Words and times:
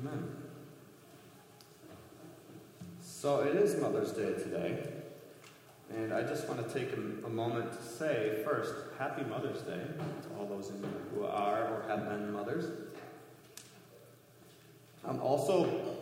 Amen. 0.00 0.28
So 3.00 3.40
it 3.40 3.56
is 3.56 3.80
Mother's 3.80 4.12
Day 4.12 4.32
today, 4.34 4.86
and 5.92 6.12
I 6.12 6.22
just 6.22 6.48
want 6.48 6.64
to 6.64 6.72
take 6.72 6.92
a, 6.92 7.26
a, 7.26 7.28
moment 7.28 7.72
to 7.72 7.82
say 7.82 8.42
first, 8.44 8.74
Happy 8.96 9.24
Mother's 9.24 9.62
Day 9.62 9.80
to 9.80 10.38
all 10.38 10.46
those 10.46 10.70
who 11.14 11.24
are 11.24 11.64
or 11.64 11.84
have 11.88 12.08
been 12.08 12.32
mothers. 12.32 12.66
I'm 15.04 15.20
also 15.20 15.96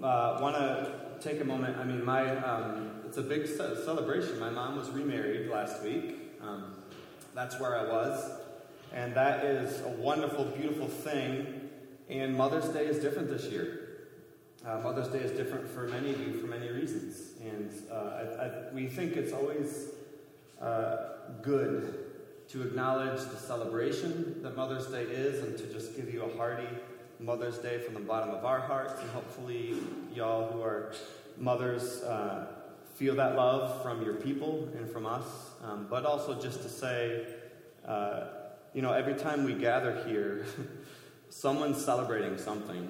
uh, 0.00 0.38
want 0.40 0.54
to 0.54 0.92
take 1.20 1.40
a 1.40 1.44
moment. 1.44 1.76
I 1.78 1.84
mean, 1.84 2.04
my 2.04 2.36
um, 2.36 3.00
it's 3.04 3.16
a 3.16 3.22
big 3.22 3.48
celebration. 3.48 4.38
My 4.38 4.50
mom 4.50 4.76
was 4.76 4.90
remarried 4.90 5.50
last 5.50 5.82
week. 5.82 6.18
Um, 6.40 6.76
that's 7.34 7.58
where 7.58 7.76
I 7.76 7.90
was, 7.90 8.30
and 8.92 9.12
that 9.14 9.44
is 9.44 9.80
a 9.80 9.88
wonderful, 9.88 10.44
beautiful 10.44 10.86
thing. 10.86 11.53
And 12.08 12.36
Mother's 12.36 12.68
Day 12.68 12.86
is 12.86 12.98
different 12.98 13.28
this 13.30 13.44
year. 13.44 13.80
Uh, 14.66 14.80
Mother's 14.80 15.08
Day 15.08 15.18
is 15.18 15.30
different 15.32 15.68
for 15.68 15.88
many 15.88 16.10
of 16.10 16.20
you 16.20 16.34
for 16.40 16.46
many 16.46 16.68
reasons, 16.70 17.32
and 17.42 17.70
uh, 17.90 17.94
I, 17.94 18.44
I, 18.44 18.50
we 18.72 18.86
think 18.86 19.16
it's 19.16 19.32
always 19.32 19.90
uh, 20.60 20.96
good 21.42 22.04
to 22.48 22.62
acknowledge 22.62 23.20
the 23.20 23.36
celebration 23.36 24.42
that 24.42 24.56
Mother's 24.56 24.86
Day 24.86 25.02
is, 25.02 25.42
and 25.42 25.56
to 25.58 25.66
just 25.72 25.96
give 25.96 26.12
you 26.12 26.22
a 26.22 26.36
hearty 26.36 26.68
Mother's 27.20 27.58
Day 27.58 27.78
from 27.78 27.94
the 27.94 28.00
bottom 28.00 28.30
of 28.30 28.44
our 28.44 28.60
hearts, 28.60 29.00
and 29.00 29.10
hopefully, 29.10 29.74
y'all 30.14 30.50
who 30.50 30.62
are 30.62 30.92
mothers 31.38 32.02
uh, 32.02 32.46
feel 32.94 33.14
that 33.16 33.36
love 33.36 33.82
from 33.82 34.02
your 34.02 34.14
people 34.14 34.68
and 34.76 34.90
from 34.90 35.06
us. 35.06 35.24
Um, 35.62 35.86
but 35.90 36.06
also 36.06 36.40
just 36.40 36.62
to 36.62 36.68
say, 36.68 37.26
uh, 37.86 38.24
you 38.72 38.82
know, 38.82 38.92
every 38.92 39.14
time 39.14 39.44
we 39.44 39.54
gather 39.54 40.04
here, 40.06 40.46
someone's 41.34 41.84
celebrating 41.84 42.38
something. 42.38 42.88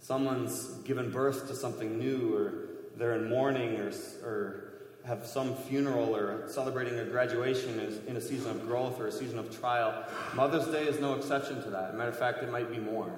Someone's 0.00 0.66
given 0.84 1.12
birth 1.12 1.46
to 1.46 1.54
something 1.54 1.96
new, 1.96 2.34
or 2.34 2.52
they're 2.96 3.14
in 3.14 3.30
mourning, 3.30 3.78
or, 3.78 3.92
or 4.24 4.72
have 5.06 5.24
some 5.24 5.54
funeral, 5.54 6.14
or 6.14 6.48
celebrating 6.48 6.98
a 6.98 7.04
graduation 7.04 8.02
in 8.08 8.16
a 8.16 8.20
season 8.20 8.50
of 8.50 8.66
growth 8.66 8.98
or 8.98 9.06
a 9.06 9.12
season 9.12 9.38
of 9.38 9.56
trial. 9.56 10.04
Mother's 10.34 10.66
Day 10.66 10.84
is 10.86 10.98
no 11.00 11.14
exception 11.14 11.62
to 11.62 11.70
that. 11.70 11.96
matter 11.96 12.10
of 12.10 12.18
fact, 12.18 12.42
it 12.42 12.50
might 12.50 12.70
be 12.70 12.78
more. 12.78 13.12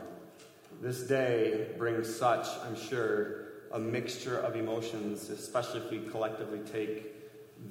This 0.83 1.05
day 1.05 1.69
brings 1.79 2.14
such, 2.14 2.47
I'm 2.67 2.77
sure, 2.77 3.47
a 3.73 3.79
mixture 3.79 4.39
of 4.39 4.56
emotions, 4.56 5.31
especially 5.31 5.81
if 5.81 5.91
we 5.91 6.01
collectively 6.11 6.61
take 6.70 7.14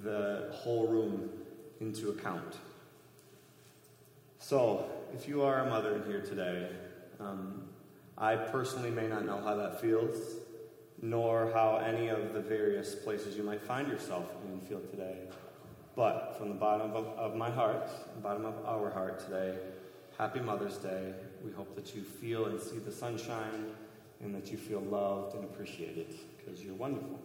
the 0.04 0.50
whole 0.52 0.88
room 0.88 1.30
into 1.80 2.10
account. 2.10 2.58
So, 4.40 4.90
if 5.14 5.28
you 5.28 5.44
are 5.44 5.60
a 5.60 5.70
mother 5.70 6.02
here 6.08 6.22
today, 6.22 6.70
um, 7.20 7.64
I 8.18 8.36
personally 8.36 8.90
may 8.90 9.08
not 9.08 9.26
know 9.26 9.40
how 9.44 9.56
that 9.56 9.80
feels, 9.80 10.18
nor 11.02 11.52
how 11.54 11.78
any 11.78 12.08
of 12.08 12.34
the 12.34 12.42
various 12.42 12.96
places 12.96 13.38
you 13.38 13.44
might 13.44 13.62
find 13.62 13.88
yourself 13.88 14.26
in 14.46 14.60
feel 14.62 14.80
today. 14.80 15.18
But 15.96 16.36
from 16.38 16.50
the 16.50 16.56
bottom 16.56 16.94
of, 16.94 17.06
of 17.18 17.36
my 17.36 17.52
heart, 17.52 17.88
the 18.16 18.22
bottom 18.22 18.46
of 18.46 18.66
our 18.66 18.90
heart 18.90 19.20
today, 19.20 19.56
happy 20.18 20.40
Mother's 20.40 20.78
Day. 20.78 21.14
We 21.46 21.52
hope 21.52 21.76
that 21.76 21.96
you 21.96 22.02
feel 22.02 22.46
and 22.46 22.60
see 22.60 22.80
the 22.80 22.92
sunshine 22.92 23.68
and 24.22 24.34
that 24.34 24.52
you 24.52 24.58
feel 24.58 24.82
loved 24.82 25.36
and 25.36 25.44
appreciated 25.44 26.08
because 26.38 26.64
you're 26.64 26.76
wonderful. 26.76 27.20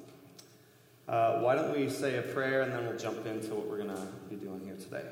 Uh, 1.08 1.40
why 1.40 1.54
don't 1.54 1.74
we 1.74 1.88
say 1.88 2.18
a 2.18 2.22
prayer 2.22 2.62
and 2.62 2.72
then 2.72 2.86
we'll 2.86 2.98
jump 2.98 3.24
into 3.24 3.54
what 3.54 3.66
we're 3.66 3.78
going 3.78 3.88
to 3.88 4.06
be 4.28 4.36
doing 4.36 4.60
here 4.64 4.76
today. 4.76 5.04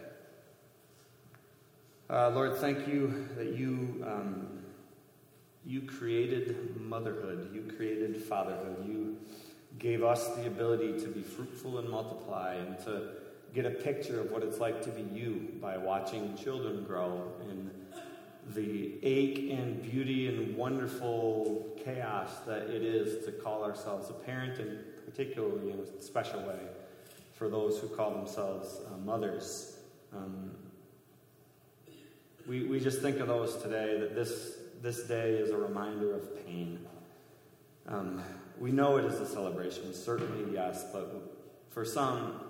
Uh, 2.08 2.30
Lord, 2.30 2.56
thank 2.58 2.86
you 2.86 3.26
that 3.36 3.56
you 3.56 4.04
um, 4.06 4.46
you 5.64 5.82
created 5.82 6.80
motherhood, 6.80 7.52
you 7.52 7.62
created 7.76 8.22
fatherhood, 8.22 8.86
you 8.86 9.16
gave 9.80 10.04
us 10.04 10.28
the 10.36 10.46
ability 10.46 11.00
to 11.00 11.08
be 11.08 11.22
fruitful 11.22 11.78
and 11.78 11.88
multiply, 11.88 12.54
and 12.54 12.78
to 12.84 13.08
get 13.52 13.66
a 13.66 13.70
picture 13.70 14.20
of 14.20 14.30
what 14.30 14.44
it's 14.44 14.60
like 14.60 14.82
to 14.82 14.90
be 14.90 15.02
you 15.02 15.48
by 15.60 15.76
watching 15.76 16.36
children 16.36 16.84
grow 16.84 17.32
in 17.50 17.72
the 18.54 18.94
ache 19.02 19.50
and 19.50 19.82
beauty 19.82 20.28
and 20.28 20.56
wonderful 20.56 21.66
chaos 21.84 22.30
that 22.46 22.70
it 22.70 22.84
is 22.84 23.24
to 23.24 23.32
call 23.32 23.64
ourselves 23.64 24.10
a 24.10 24.12
parent, 24.12 24.60
and 24.60 24.78
particularly 25.04 25.72
in 25.72 25.80
a 25.80 26.00
special 26.00 26.40
way 26.42 26.60
for 27.34 27.48
those 27.48 27.80
who 27.80 27.88
call 27.88 28.12
themselves 28.12 28.80
uh, 28.86 28.96
mothers. 28.98 29.78
Um, 30.14 30.52
we, 32.46 32.62
we 32.64 32.80
just 32.80 33.02
think 33.02 33.18
of 33.18 33.28
those 33.28 33.56
today, 33.56 33.98
that 33.98 34.14
this, 34.14 34.58
this 34.80 35.04
day 35.04 35.32
is 35.32 35.50
a 35.50 35.56
reminder 35.56 36.14
of 36.14 36.46
pain. 36.46 36.78
Um, 37.88 38.22
we 38.58 38.70
know 38.70 38.96
it 38.96 39.04
is 39.04 39.20
a 39.20 39.26
celebration, 39.26 39.92
certainly, 39.92 40.52
yes, 40.54 40.84
but 40.92 41.36
for 41.70 41.84
some, 41.84 42.40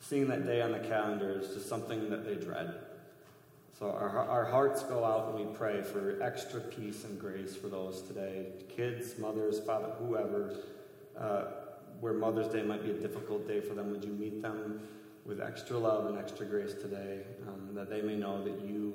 seeing 0.00 0.28
that 0.28 0.46
day 0.46 0.62
on 0.62 0.72
the 0.72 0.78
calendar 0.78 1.40
is 1.40 1.54
just 1.54 1.68
something 1.68 2.10
that 2.10 2.24
they 2.24 2.36
dread. 2.36 2.74
So 3.78 3.90
our, 3.90 4.08
our 4.08 4.44
hearts 4.44 4.84
go 4.84 5.04
out 5.04 5.34
and 5.34 5.48
we 5.48 5.54
pray 5.56 5.82
for 5.82 6.22
extra 6.22 6.60
peace 6.60 7.04
and 7.04 7.18
grace 7.18 7.56
for 7.56 7.66
those 7.66 8.02
today 8.02 8.46
kids, 8.74 9.18
mothers, 9.18 9.58
father, 9.60 9.88
whoever, 9.98 10.60
uh, 11.18 11.44
where 12.00 12.12
Mother's 12.12 12.48
Day 12.48 12.62
might 12.62 12.84
be 12.84 12.90
a 12.90 12.94
difficult 12.94 13.48
day 13.48 13.60
for 13.60 13.74
them. 13.74 13.90
Would 13.90 14.04
you 14.04 14.12
meet 14.12 14.42
them 14.42 14.80
with 15.24 15.40
extra 15.40 15.76
love 15.76 16.06
and 16.06 16.18
extra 16.18 16.46
grace 16.46 16.74
today, 16.74 17.20
um, 17.48 17.74
that 17.74 17.90
they 17.90 18.02
may 18.02 18.14
know 18.14 18.44
that 18.44 18.60
you 18.60 18.94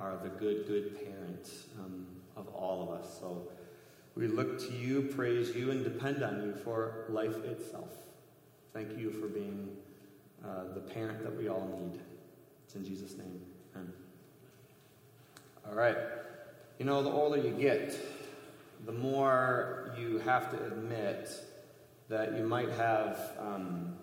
are 0.00 0.18
the 0.22 0.28
good, 0.28 0.66
good 0.66 0.96
parent 0.96 1.50
um, 1.78 2.06
of 2.36 2.48
all 2.48 2.82
of 2.82 3.00
us. 3.00 3.18
So 3.20 3.48
we 4.14 4.26
look 4.26 4.58
to 4.68 4.72
you, 4.74 5.02
praise 5.02 5.54
you, 5.54 5.70
and 5.70 5.84
depend 5.84 6.22
on 6.22 6.42
you 6.42 6.54
for 6.54 7.04
life 7.08 7.44
itself. 7.44 7.90
Thank 8.72 8.98
you 8.98 9.10
for 9.10 9.28
being 9.28 9.68
uh, 10.44 10.74
the 10.74 10.80
parent 10.80 11.22
that 11.22 11.36
we 11.36 11.48
all 11.48 11.68
need. 11.80 12.00
It's 12.64 12.74
in 12.74 12.84
Jesus' 12.84 13.16
name. 13.16 13.40
Amen. 13.74 13.92
All 15.66 15.74
right. 15.74 15.96
You 16.78 16.84
know, 16.84 17.02
the 17.02 17.10
older 17.10 17.36
you 17.36 17.50
get, 17.50 17.96
the 18.84 18.92
more 18.92 19.94
you 19.98 20.18
have 20.18 20.50
to 20.50 20.64
admit 20.66 21.30
that 22.08 22.36
you 22.36 22.44
might 22.44 22.70
have 22.70 23.18
um, 23.38 23.94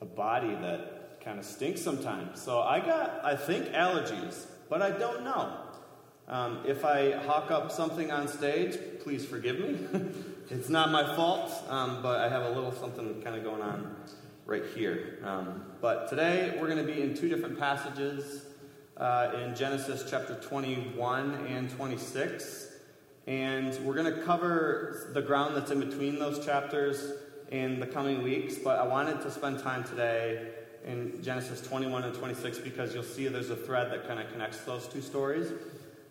a 0.00 0.04
body 0.04 0.54
that 0.54 1.20
kind 1.24 1.38
of 1.38 1.44
stinks 1.44 1.82
sometimes. 1.82 2.40
So 2.40 2.60
I 2.60 2.80
got, 2.80 3.24
I 3.24 3.36
think, 3.36 3.66
allergies, 3.68 4.46
but 4.68 4.82
I 4.82 4.90
don't 4.90 5.24
know. 5.24 5.56
Um, 6.26 6.60
if 6.66 6.84
I 6.84 7.12
hawk 7.12 7.50
up 7.50 7.70
something 7.70 8.10
on 8.10 8.28
stage, 8.28 8.78
please 9.02 9.26
forgive 9.26 9.58
me. 9.58 9.78
it's 10.50 10.70
not 10.70 10.90
my 10.90 11.14
fault, 11.14 11.52
um, 11.68 12.02
but 12.02 12.20
I 12.20 12.28
have 12.28 12.42
a 12.44 12.50
little 12.50 12.72
something 12.72 13.20
kind 13.22 13.36
of 13.36 13.44
going 13.44 13.60
on 13.60 13.94
right 14.46 14.64
here. 14.74 15.18
Um, 15.22 15.64
but 15.80 16.08
today 16.08 16.56
we're 16.58 16.68
going 16.68 16.84
to 16.84 16.92
be 16.92 17.02
in 17.02 17.14
two 17.14 17.28
different 17.28 17.58
passages 17.58 18.46
uh, 18.96 19.32
in 19.42 19.54
Genesis 19.54 20.06
chapter 20.08 20.36
21 20.36 21.46
and 21.46 21.68
26. 21.70 22.68
And 23.26 23.74
we're 23.84 23.94
going 23.94 24.14
to 24.14 24.22
cover 24.22 25.10
the 25.12 25.22
ground 25.22 25.56
that's 25.56 25.70
in 25.70 25.80
between 25.80 26.18
those 26.18 26.44
chapters 26.44 27.12
in 27.50 27.80
the 27.80 27.86
coming 27.86 28.22
weeks, 28.22 28.56
but 28.56 28.78
I 28.78 28.86
wanted 28.86 29.20
to 29.22 29.30
spend 29.30 29.60
time 29.60 29.84
today 29.84 30.50
in 30.84 31.22
Genesis 31.22 31.60
21 31.60 32.04
and 32.04 32.14
26 32.14 32.58
because 32.58 32.94
you'll 32.94 33.02
see 33.02 33.28
there's 33.28 33.50
a 33.50 33.56
thread 33.56 33.90
that 33.90 34.06
kind 34.06 34.20
of 34.20 34.30
connects 34.30 34.60
those 34.60 34.86
two 34.86 35.00
stories 35.00 35.52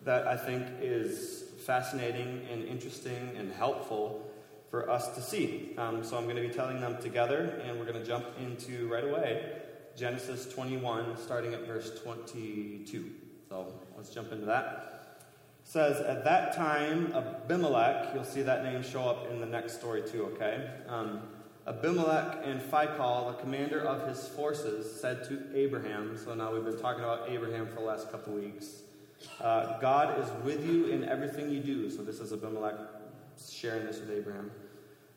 that 0.04 0.26
I 0.26 0.36
think 0.36 0.66
is 0.80 1.44
fascinating 1.64 2.46
and 2.52 2.64
interesting 2.64 3.34
and 3.36 3.52
helpful 3.52 4.30
for 4.70 4.90
us 4.90 5.14
to 5.14 5.22
see. 5.22 5.74
Um, 5.78 6.04
so 6.04 6.16
I'm 6.16 6.24
going 6.24 6.36
to 6.36 6.42
be 6.42 6.52
telling 6.52 6.80
them 6.80 7.00
together, 7.00 7.62
and 7.64 7.78
we're 7.78 7.86
going 7.86 8.00
to 8.00 8.04
jump 8.04 8.26
into 8.38 8.88
right 8.92 9.04
away 9.04 9.62
Genesis 9.96 10.52
21, 10.52 11.16
starting 11.16 11.54
at 11.54 11.66
verse 11.66 12.00
22. 12.02 13.10
So 13.48 13.72
let's 13.96 14.10
jump 14.10 14.32
into 14.32 14.46
that. 14.46 15.18
It 15.64 15.70
says, 15.70 16.00
At 16.00 16.24
that 16.24 16.54
time, 16.56 17.12
Abimelech, 17.14 18.12
you'll 18.14 18.24
see 18.24 18.42
that 18.42 18.64
name 18.64 18.82
show 18.82 19.08
up 19.08 19.30
in 19.30 19.40
the 19.40 19.46
next 19.46 19.74
story 19.74 20.02
too, 20.02 20.24
okay? 20.34 20.68
Um, 20.88 21.22
Abimelech 21.66 22.40
and 22.44 22.60
Phicol, 22.60 23.34
the 23.34 23.42
commander 23.42 23.80
of 23.80 24.06
his 24.06 24.28
forces, 24.28 25.00
said 25.00 25.24
to 25.24 25.42
Abraham, 25.54 26.16
so 26.16 26.34
now 26.34 26.52
we've 26.52 26.64
been 26.64 26.78
talking 26.78 27.02
about 27.02 27.30
Abraham 27.30 27.66
for 27.66 27.76
the 27.76 27.80
last 27.80 28.10
couple 28.10 28.34
weeks, 28.34 28.82
uh, 29.40 29.78
God 29.80 30.18
is 30.20 30.28
with 30.44 30.66
you 30.66 30.86
in 30.86 31.04
everything 31.04 31.50
you 31.50 31.60
do. 31.60 31.90
So 31.90 32.02
this 32.02 32.20
is 32.20 32.34
Abimelech 32.34 32.74
sharing 33.50 33.86
this 33.86 33.98
with 33.98 34.10
Abraham. 34.10 34.50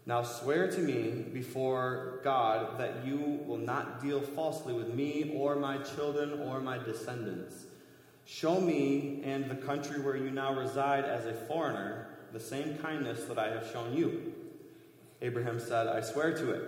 Now 0.05 0.23
swear 0.23 0.71
to 0.71 0.79
me 0.79 1.25
before 1.33 2.21
God 2.23 2.79
that 2.79 3.05
you 3.05 3.41
will 3.45 3.57
not 3.57 4.01
deal 4.01 4.21
falsely 4.21 4.73
with 4.73 4.93
me 4.93 5.33
or 5.35 5.57
my 5.57 5.79
children 5.79 6.39
or 6.43 6.61
my 6.61 6.77
descendants. 6.77 7.65
Show 8.23 8.61
me 8.61 9.21
and 9.25 9.51
the 9.51 9.55
country 9.55 9.99
where 9.99 10.15
you 10.15 10.31
now 10.31 10.53
reside 10.53 11.03
as 11.03 11.25
a 11.25 11.33
foreigner 11.33 12.07
the 12.31 12.39
same 12.39 12.77
kindness 12.77 13.25
that 13.25 13.37
I 13.37 13.49
have 13.49 13.69
shown 13.73 13.93
you. 13.97 14.33
Abraham 15.21 15.59
said, 15.59 15.87
I 15.87 16.01
swear 16.01 16.33
to 16.37 16.51
it. 16.51 16.63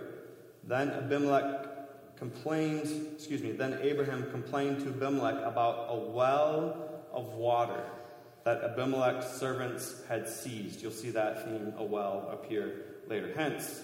Then 0.66 0.90
Abimelech 0.90 2.16
complained, 2.16 3.12
excuse 3.14 3.42
me, 3.42 3.52
then 3.52 3.78
Abraham 3.80 4.30
complained 4.30 4.80
to 4.80 4.88
Abimelech 4.88 5.42
about 5.44 5.86
a 5.88 5.96
well 5.96 7.02
of 7.12 7.34
water 7.34 7.82
that 8.44 8.62
Abimelech's 8.62 9.26
servants 9.26 10.02
had 10.08 10.28
seized. 10.28 10.82
You'll 10.82 10.92
see 10.92 11.10
that 11.10 11.44
theme, 11.44 11.74
a 11.78 11.84
well, 11.84 12.28
appear 12.32 12.84
later. 13.08 13.32
Hence, 13.34 13.82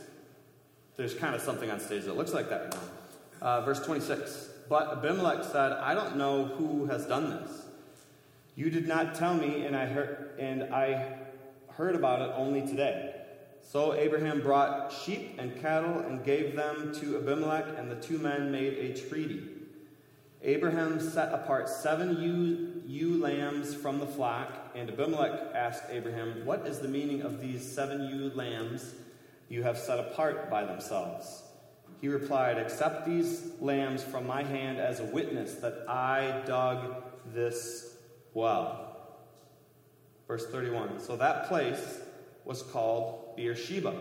there's 0.97 1.15
kind 1.15 1.35
of 1.35 1.41
something 1.41 1.71
on 1.71 1.81
stage 1.81 2.05
that 2.05 2.17
looks 2.17 2.33
like 2.33 2.49
that 2.49 2.75
now. 2.75 3.47
Uh, 3.47 3.61
verse 3.63 3.85
26. 3.85 4.51
But 4.69 4.93
Abimelech 4.93 5.45
said, 5.45 5.73
I 5.73 5.95
don't 5.95 6.17
know 6.17 6.45
who 6.45 6.87
has 6.87 7.07
done 7.07 7.31
this. 7.31 7.67
You 8.55 8.71
did 8.71 8.89
not 8.89 9.15
tell 9.15 9.35
me, 9.35 9.67
and 9.67 9.77
I 9.77 9.87
heard, 9.87 10.31
and 10.39 10.75
I 10.75 11.19
heard 11.73 11.95
about 11.95 12.23
it 12.23 12.33
only 12.35 12.63
today. 12.63 13.16
So 13.69 13.95
Abraham 13.95 14.43
brought 14.43 14.93
sheep 14.93 15.35
and 15.39 15.61
cattle 15.61 15.99
and 15.99 16.25
gave 16.25 16.55
them 16.55 16.95
to 17.01 17.17
Abimelech, 17.17 17.65
and 17.77 17.91
the 17.91 17.97
two 17.97 18.17
men 18.17 18.53
made 18.53 18.75
a 18.75 19.09
treaty. 19.09 19.43
Abraham 20.43 21.01
set 21.01 21.33
apart 21.33 21.69
seven 21.69 22.83
ewe, 22.87 23.19
lambs 23.21 23.75
from 23.75 23.99
the 23.99 24.07
flock, 24.07 24.53
and 24.77 24.89
Abimelech 24.89 25.53
asked 25.53 25.83
Abraham, 25.91 26.47
What 26.47 26.65
is 26.69 26.79
the 26.79 26.87
meaning 26.87 27.23
of 27.23 27.41
these 27.41 27.69
seven 27.69 28.09
ewe 28.09 28.31
lambs 28.37 28.95
you 29.49 29.65
have 29.65 29.79
set 29.79 29.99
apart 29.99 30.49
by 30.49 30.65
themselves? 30.65 31.43
He 32.01 32.07
replied, 32.07 32.59
Accept 32.59 33.05
these 33.05 33.51
lambs 33.61 34.05
from 34.05 34.29
my 34.29 34.45
hand 34.45 34.79
as 34.79 35.01
a 35.01 35.05
witness 35.05 35.55
that 35.55 35.87
I 35.89 36.45
dug 36.47 37.03
this 37.35 37.97
well. 38.33 38.97
Verse 40.29 40.47
31. 40.47 41.01
So 41.01 41.17
that 41.17 41.49
place 41.49 41.99
was 42.45 42.63
called 42.63 43.26
Beersheba, 43.37 43.95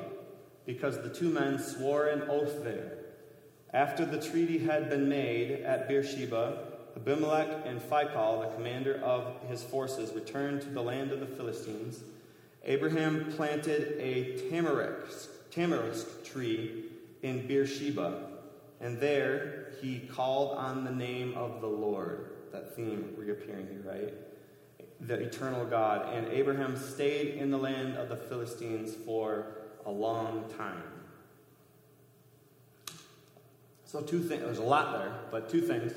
because 0.66 1.02
the 1.02 1.10
two 1.10 1.30
men 1.30 1.60
swore 1.60 2.08
an 2.08 2.24
oath 2.30 2.64
there. 2.64 2.98
After 3.74 4.06
the 4.06 4.22
treaty 4.22 4.60
had 4.60 4.90
been 4.90 5.10
made 5.10 5.52
at 5.52 5.88
Beersheba, 5.88 6.76
Abimelech 6.96 7.66
and 7.66 7.82
Phicol, 7.82 8.42
the 8.42 8.56
commander 8.56 9.02
of 9.04 9.36
his 9.50 9.64
forces, 9.64 10.14
returned 10.14 10.62
to 10.62 10.70
the 10.70 10.82
land 10.82 11.12
of 11.12 11.20
the 11.20 11.26
Philistines. 11.26 12.02
Abraham 12.64 13.34
planted 13.34 13.98
a 14.00 14.40
tamarisk, 14.50 15.28
tamarisk 15.52 16.24
tree 16.24 16.86
in 17.22 17.46
Beersheba, 17.48 18.30
and 18.80 19.00
there 19.00 19.74
he 19.82 20.00
called 20.00 20.58
on 20.58 20.84
the 20.86 20.92
name 20.92 21.34
of 21.36 21.62
the 21.62 21.68
Lord. 21.68 22.32
That 22.52 22.76
theme 22.76 23.14
reappearing 23.18 23.68
here, 23.68 23.84
right? 23.86 24.14
The 25.02 25.16
eternal 25.16 25.66
God. 25.66 26.14
And 26.14 26.28
Abraham 26.28 26.78
stayed 26.78 27.36
in 27.36 27.52
the 27.52 27.58
land 27.58 27.98
of 27.98 28.10
the 28.10 28.16
Philistines 28.16 28.96
for 29.06 29.48
a 29.86 29.92
long 29.92 30.46
time. 30.58 30.84
So, 33.86 34.02
two 34.02 34.22
things, 34.22 34.42
there's 34.42 34.58
a 34.58 34.64
lot 34.64 34.98
there, 34.98 35.14
but 35.32 35.50
two 35.50 35.62
things. 35.62 35.94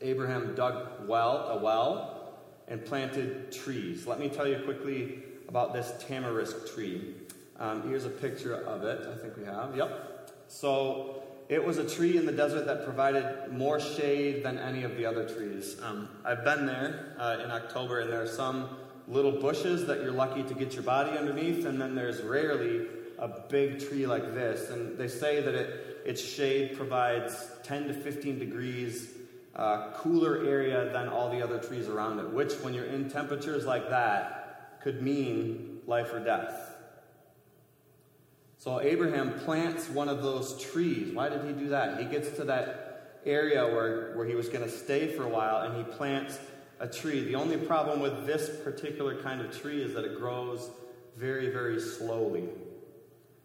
Abraham 0.00 0.54
dug 0.54 1.08
well, 1.08 1.48
a 1.48 1.62
well 1.62 2.34
and 2.68 2.84
planted 2.84 3.52
trees. 3.52 4.06
Let 4.06 4.20
me 4.20 4.28
tell 4.28 4.46
you 4.46 4.60
quickly 4.64 5.22
about 5.48 5.72
this 5.72 5.92
tamarisk 6.06 6.72
tree. 6.74 7.14
Um, 7.58 7.88
here's 7.88 8.04
a 8.04 8.10
picture 8.10 8.54
of 8.54 8.84
it, 8.84 9.06
I 9.06 9.16
think 9.16 9.36
we 9.36 9.44
have. 9.44 9.76
Yep. 9.76 10.30
So, 10.48 11.22
it 11.48 11.64
was 11.64 11.78
a 11.78 11.88
tree 11.88 12.16
in 12.16 12.24
the 12.24 12.32
desert 12.32 12.66
that 12.66 12.84
provided 12.84 13.52
more 13.52 13.78
shade 13.78 14.42
than 14.42 14.58
any 14.58 14.82
of 14.82 14.96
the 14.96 15.04
other 15.04 15.28
trees. 15.28 15.76
Um, 15.82 16.08
I've 16.24 16.44
been 16.44 16.66
there 16.66 17.14
uh, 17.18 17.38
in 17.44 17.50
October, 17.50 18.00
and 18.00 18.10
there 18.10 18.22
are 18.22 18.26
some 18.26 18.68
little 19.06 19.32
bushes 19.32 19.86
that 19.86 20.02
you're 20.02 20.12
lucky 20.12 20.42
to 20.42 20.54
get 20.54 20.72
your 20.72 20.82
body 20.82 21.16
underneath, 21.18 21.66
and 21.66 21.80
then 21.80 21.94
there's 21.94 22.22
rarely 22.22 22.86
a 23.18 23.28
big 23.48 23.86
tree 23.86 24.06
like 24.06 24.34
this. 24.34 24.70
And 24.70 24.96
they 24.96 25.08
say 25.08 25.40
that 25.42 25.54
it, 25.54 26.02
its 26.06 26.22
shade 26.22 26.76
provides 26.76 27.48
10 27.62 27.88
to 27.88 27.94
15 27.94 28.38
degrees 28.38 29.10
uh, 29.54 29.92
cooler 29.94 30.44
area 30.46 30.90
than 30.92 31.08
all 31.08 31.30
the 31.30 31.42
other 31.42 31.58
trees 31.58 31.88
around 31.88 32.18
it, 32.18 32.30
which, 32.30 32.54
when 32.54 32.74
you're 32.74 32.86
in 32.86 33.10
temperatures 33.10 33.66
like 33.66 33.90
that, 33.90 34.80
could 34.82 35.02
mean 35.02 35.80
life 35.86 36.12
or 36.12 36.20
death. 36.20 36.63
So 38.64 38.80
Abraham 38.80 39.38
plants 39.40 39.90
one 39.90 40.08
of 40.08 40.22
those 40.22 40.58
trees. 40.58 41.14
Why 41.14 41.28
did 41.28 41.44
he 41.44 41.52
do 41.52 41.68
that? 41.68 41.98
He 42.00 42.06
gets 42.06 42.34
to 42.38 42.44
that 42.44 43.20
area 43.26 43.62
where, 43.62 44.16
where 44.16 44.24
he 44.24 44.34
was 44.34 44.48
going 44.48 44.64
to 44.64 44.70
stay 44.70 45.06
for 45.06 45.24
a 45.24 45.28
while 45.28 45.66
and 45.66 45.76
he 45.76 45.92
plants 45.92 46.38
a 46.80 46.88
tree. 46.88 47.24
The 47.24 47.34
only 47.34 47.58
problem 47.58 48.00
with 48.00 48.24
this 48.24 48.48
particular 48.64 49.20
kind 49.20 49.42
of 49.42 49.54
tree 49.60 49.82
is 49.82 49.92
that 49.92 50.06
it 50.06 50.18
grows 50.18 50.70
very, 51.14 51.50
very 51.50 51.78
slowly. 51.78 52.48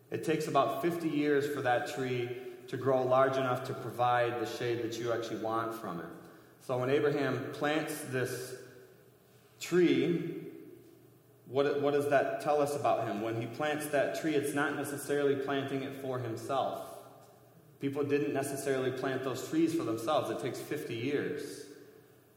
It 0.10 0.24
takes 0.24 0.48
about 0.48 0.82
50 0.82 1.10
years 1.10 1.54
for 1.54 1.62
that 1.64 1.94
tree 1.94 2.30
to 2.70 2.78
grow 2.78 3.04
large 3.04 3.36
enough 3.36 3.66
to 3.66 3.74
provide 3.74 4.40
the 4.40 4.46
shade 4.46 4.82
that 4.84 4.98
you 4.98 5.12
actually 5.12 5.42
want 5.42 5.76
from 5.76 6.00
it. 6.00 6.06
So 6.66 6.78
when 6.78 6.90
Abraham 6.90 7.44
plants 7.52 7.94
this 8.10 8.56
tree, 9.60 10.46
what, 11.50 11.82
what 11.82 11.94
does 11.94 12.08
that 12.10 12.42
tell 12.42 12.62
us 12.62 12.76
about 12.76 13.08
him? 13.08 13.22
When 13.22 13.42
he 13.42 13.48
plants 13.48 13.88
that 13.88 14.22
tree, 14.22 14.36
it's 14.36 14.54
not 14.54 14.76
necessarily 14.76 15.36
planting 15.36 15.82
it 15.82 16.00
for 16.00 16.20
himself. 16.20 16.84
People 17.82 18.04
didn't 18.04 18.34
necessarily 18.34 18.92
plant 18.92 19.24
those 19.24 19.48
trees 19.50 19.74
for 19.74 19.84
themselves. 19.84 20.30
It 20.30 20.40
takes 20.40 20.60
50 20.60 20.96
years 20.96 21.66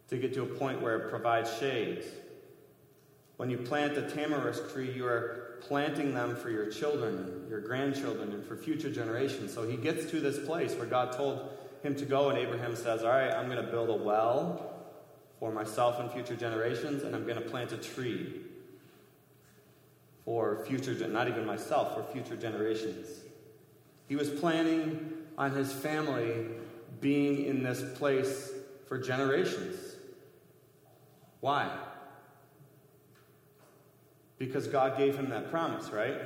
to 0.08 0.16
get 0.16 0.32
to 0.34 0.42
a 0.42 0.46
point 0.46 0.80
where 0.80 0.96
it 0.96 1.10
provides 1.10 1.54
shade. 1.58 2.04
When 3.36 3.50
you 3.50 3.58
plant 3.58 3.98
a 3.98 4.02
tamarisk 4.02 4.72
tree, 4.72 4.90
you 4.90 5.04
are 5.04 5.58
planting 5.60 6.14
them 6.14 6.34
for 6.34 6.48
your 6.48 6.70
children, 6.70 7.46
your 7.50 7.60
grandchildren, 7.60 8.32
and 8.32 8.44
for 8.44 8.56
future 8.56 8.90
generations. 8.90 9.52
So 9.52 9.68
he 9.68 9.76
gets 9.76 10.10
to 10.10 10.20
this 10.20 10.38
place 10.38 10.74
where 10.74 10.86
God 10.86 11.12
told 11.12 11.50
him 11.82 11.94
to 11.96 12.06
go, 12.06 12.30
and 12.30 12.38
Abraham 12.38 12.76
says, 12.76 13.02
All 13.02 13.10
right, 13.10 13.30
I'm 13.30 13.50
going 13.50 13.62
to 13.62 13.70
build 13.70 13.90
a 13.90 13.94
well 13.94 14.72
for 15.38 15.52
myself 15.52 16.00
and 16.00 16.10
future 16.10 16.36
generations, 16.36 17.02
and 17.02 17.14
I'm 17.14 17.24
going 17.24 17.42
to 17.42 17.48
plant 17.48 17.72
a 17.72 17.76
tree 17.76 18.42
for 20.24 20.64
future, 20.66 20.94
not 21.08 21.28
even 21.28 21.44
myself, 21.44 21.94
for 21.94 22.12
future 22.12 22.36
generations. 22.36 23.08
He 24.08 24.16
was 24.16 24.30
planning 24.30 25.12
on 25.36 25.52
his 25.52 25.72
family 25.72 26.46
being 27.00 27.44
in 27.44 27.62
this 27.62 27.82
place 27.98 28.52
for 28.86 28.98
generations. 28.98 29.96
Why? 31.40 31.76
Because 34.38 34.66
God 34.68 34.96
gave 34.96 35.16
him 35.16 35.30
that 35.30 35.50
promise, 35.50 35.90
right? 35.90 36.16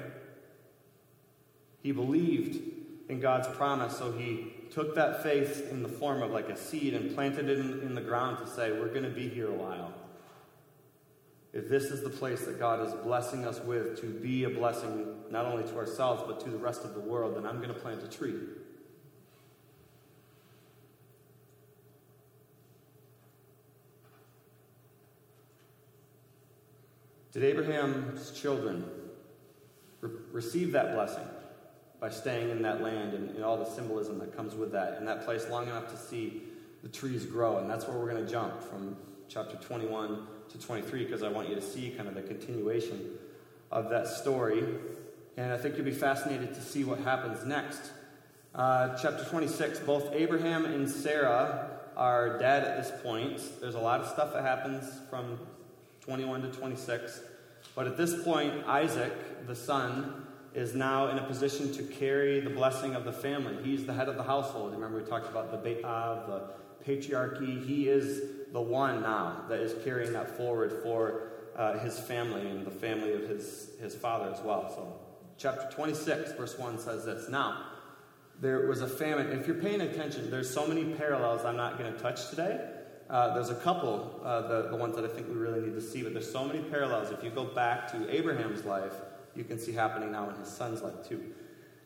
He 1.82 1.92
believed 1.92 2.60
in 3.08 3.20
God's 3.20 3.48
promise, 3.48 3.96
so 3.96 4.12
he 4.12 4.52
took 4.70 4.94
that 4.96 5.22
faith 5.22 5.70
in 5.70 5.82
the 5.82 5.88
form 5.88 6.22
of 6.22 6.32
like 6.32 6.48
a 6.48 6.56
seed 6.56 6.92
and 6.92 7.14
planted 7.14 7.48
it 7.48 7.58
in, 7.58 7.80
in 7.80 7.94
the 7.94 8.00
ground 8.00 8.38
to 8.38 8.46
say, 8.50 8.72
We're 8.72 8.88
going 8.88 9.04
to 9.04 9.10
be 9.10 9.28
here 9.28 9.48
a 9.48 9.54
while 9.54 9.94
if 11.56 11.70
this 11.70 11.84
is 11.84 12.02
the 12.02 12.10
place 12.10 12.44
that 12.44 12.58
God 12.58 12.86
is 12.86 12.92
blessing 12.92 13.46
us 13.46 13.60
with 13.60 13.98
to 14.02 14.06
be 14.08 14.44
a 14.44 14.50
blessing 14.50 15.06
not 15.30 15.46
only 15.46 15.62
to 15.64 15.76
ourselves 15.78 16.22
but 16.26 16.38
to 16.40 16.50
the 16.50 16.58
rest 16.58 16.84
of 16.84 16.92
the 16.92 17.00
world, 17.00 17.34
then 17.34 17.46
I'm 17.46 17.56
going 17.56 17.72
to 17.72 17.80
plant 17.80 18.02
a 18.02 18.08
tree. 18.08 18.34
Did 27.32 27.42
Abraham's 27.42 28.32
children 28.32 28.84
re- 30.02 30.10
receive 30.32 30.72
that 30.72 30.94
blessing 30.94 31.24
by 32.00 32.10
staying 32.10 32.50
in 32.50 32.60
that 32.62 32.82
land 32.82 33.14
and, 33.14 33.30
and 33.30 33.42
all 33.42 33.56
the 33.56 33.64
symbolism 33.64 34.18
that 34.18 34.36
comes 34.36 34.54
with 34.54 34.72
that, 34.72 34.98
in 34.98 35.06
that 35.06 35.24
place 35.24 35.48
long 35.48 35.68
enough 35.68 35.88
to 35.90 35.96
see 35.96 36.42
the 36.82 36.88
trees 36.90 37.24
grow? 37.24 37.56
And 37.56 37.70
that's 37.70 37.88
where 37.88 37.96
we're 37.96 38.10
going 38.10 38.22
to 38.22 38.30
jump 38.30 38.62
from 38.62 38.94
chapter 39.26 39.56
21 39.56 40.26
to 40.50 40.58
23 40.58 41.04
because 41.04 41.22
I 41.22 41.28
want 41.28 41.48
you 41.48 41.54
to 41.54 41.62
see 41.62 41.90
kind 41.90 42.08
of 42.08 42.14
the 42.14 42.22
continuation 42.22 43.10
of 43.70 43.90
that 43.90 44.06
story. 44.06 44.64
And 45.36 45.52
I 45.52 45.58
think 45.58 45.76
you'll 45.76 45.84
be 45.84 45.90
fascinated 45.92 46.54
to 46.54 46.60
see 46.60 46.84
what 46.84 46.98
happens 47.00 47.44
next. 47.44 47.90
Uh, 48.54 48.96
chapter 48.96 49.24
26, 49.24 49.80
both 49.80 50.12
Abraham 50.14 50.64
and 50.64 50.88
Sarah 50.88 51.70
are 51.96 52.38
dead 52.38 52.64
at 52.64 52.82
this 52.82 53.02
point. 53.02 53.40
There's 53.60 53.74
a 53.74 53.80
lot 53.80 54.00
of 54.00 54.08
stuff 54.08 54.32
that 54.32 54.42
happens 54.42 54.84
from 55.10 55.38
21 56.00 56.42
to 56.42 56.48
26. 56.48 57.20
But 57.74 57.86
at 57.86 57.96
this 57.96 58.22
point, 58.22 58.66
Isaac, 58.66 59.46
the 59.46 59.56
son, 59.56 60.26
is 60.54 60.74
now 60.74 61.08
in 61.08 61.18
a 61.18 61.22
position 61.22 61.70
to 61.74 61.82
carry 61.82 62.40
the 62.40 62.48
blessing 62.48 62.94
of 62.94 63.04
the 63.04 63.12
family. 63.12 63.58
He's 63.62 63.84
the 63.84 63.92
head 63.92 64.08
of 64.08 64.16
the 64.16 64.22
household. 64.22 64.72
Remember, 64.72 64.98
we 64.98 65.04
talked 65.04 65.28
about 65.28 65.50
the, 65.50 65.86
uh, 65.86 66.26
the 66.26 66.42
patriarchy. 66.86 67.62
He 67.66 67.88
is 67.88 68.22
the 68.56 68.62
one 68.62 69.02
now 69.02 69.44
that 69.50 69.60
is 69.60 69.74
carrying 69.84 70.14
that 70.14 70.34
forward 70.34 70.72
for 70.82 71.28
uh, 71.56 71.78
his 71.78 71.98
family 71.98 72.40
and 72.40 72.66
the 72.66 72.70
family 72.70 73.12
of 73.12 73.28
his, 73.28 73.72
his 73.82 73.94
father 73.94 74.32
as 74.32 74.40
well. 74.40 74.72
So, 74.74 74.98
chapter 75.36 75.68
26, 75.76 76.32
verse 76.32 76.58
1 76.58 76.78
says 76.78 77.04
this 77.04 77.28
Now, 77.28 77.66
there 78.40 78.66
was 78.66 78.80
a 78.80 78.88
famine. 78.88 79.38
If 79.38 79.46
you're 79.46 79.60
paying 79.60 79.82
attention, 79.82 80.30
there's 80.30 80.48
so 80.48 80.66
many 80.66 80.86
parallels 80.94 81.44
I'm 81.44 81.58
not 81.58 81.76
going 81.76 81.92
to 81.92 81.98
touch 81.98 82.30
today. 82.30 82.66
Uh, 83.10 83.34
there's 83.34 83.50
a 83.50 83.56
couple, 83.56 84.22
uh, 84.24 84.48
the, 84.48 84.68
the 84.70 84.76
ones 84.76 84.96
that 84.96 85.04
I 85.04 85.08
think 85.08 85.28
we 85.28 85.34
really 85.34 85.60
need 85.60 85.74
to 85.74 85.82
see, 85.82 86.02
but 86.02 86.14
there's 86.14 86.32
so 86.32 86.46
many 86.46 86.60
parallels. 86.60 87.10
If 87.10 87.22
you 87.22 87.28
go 87.28 87.44
back 87.44 87.92
to 87.92 88.10
Abraham's 88.10 88.64
life, 88.64 88.94
you 89.34 89.44
can 89.44 89.58
see 89.58 89.72
happening 89.72 90.12
now 90.12 90.30
in 90.30 90.36
his 90.36 90.48
son's 90.48 90.80
life 90.80 91.06
too. 91.06 91.22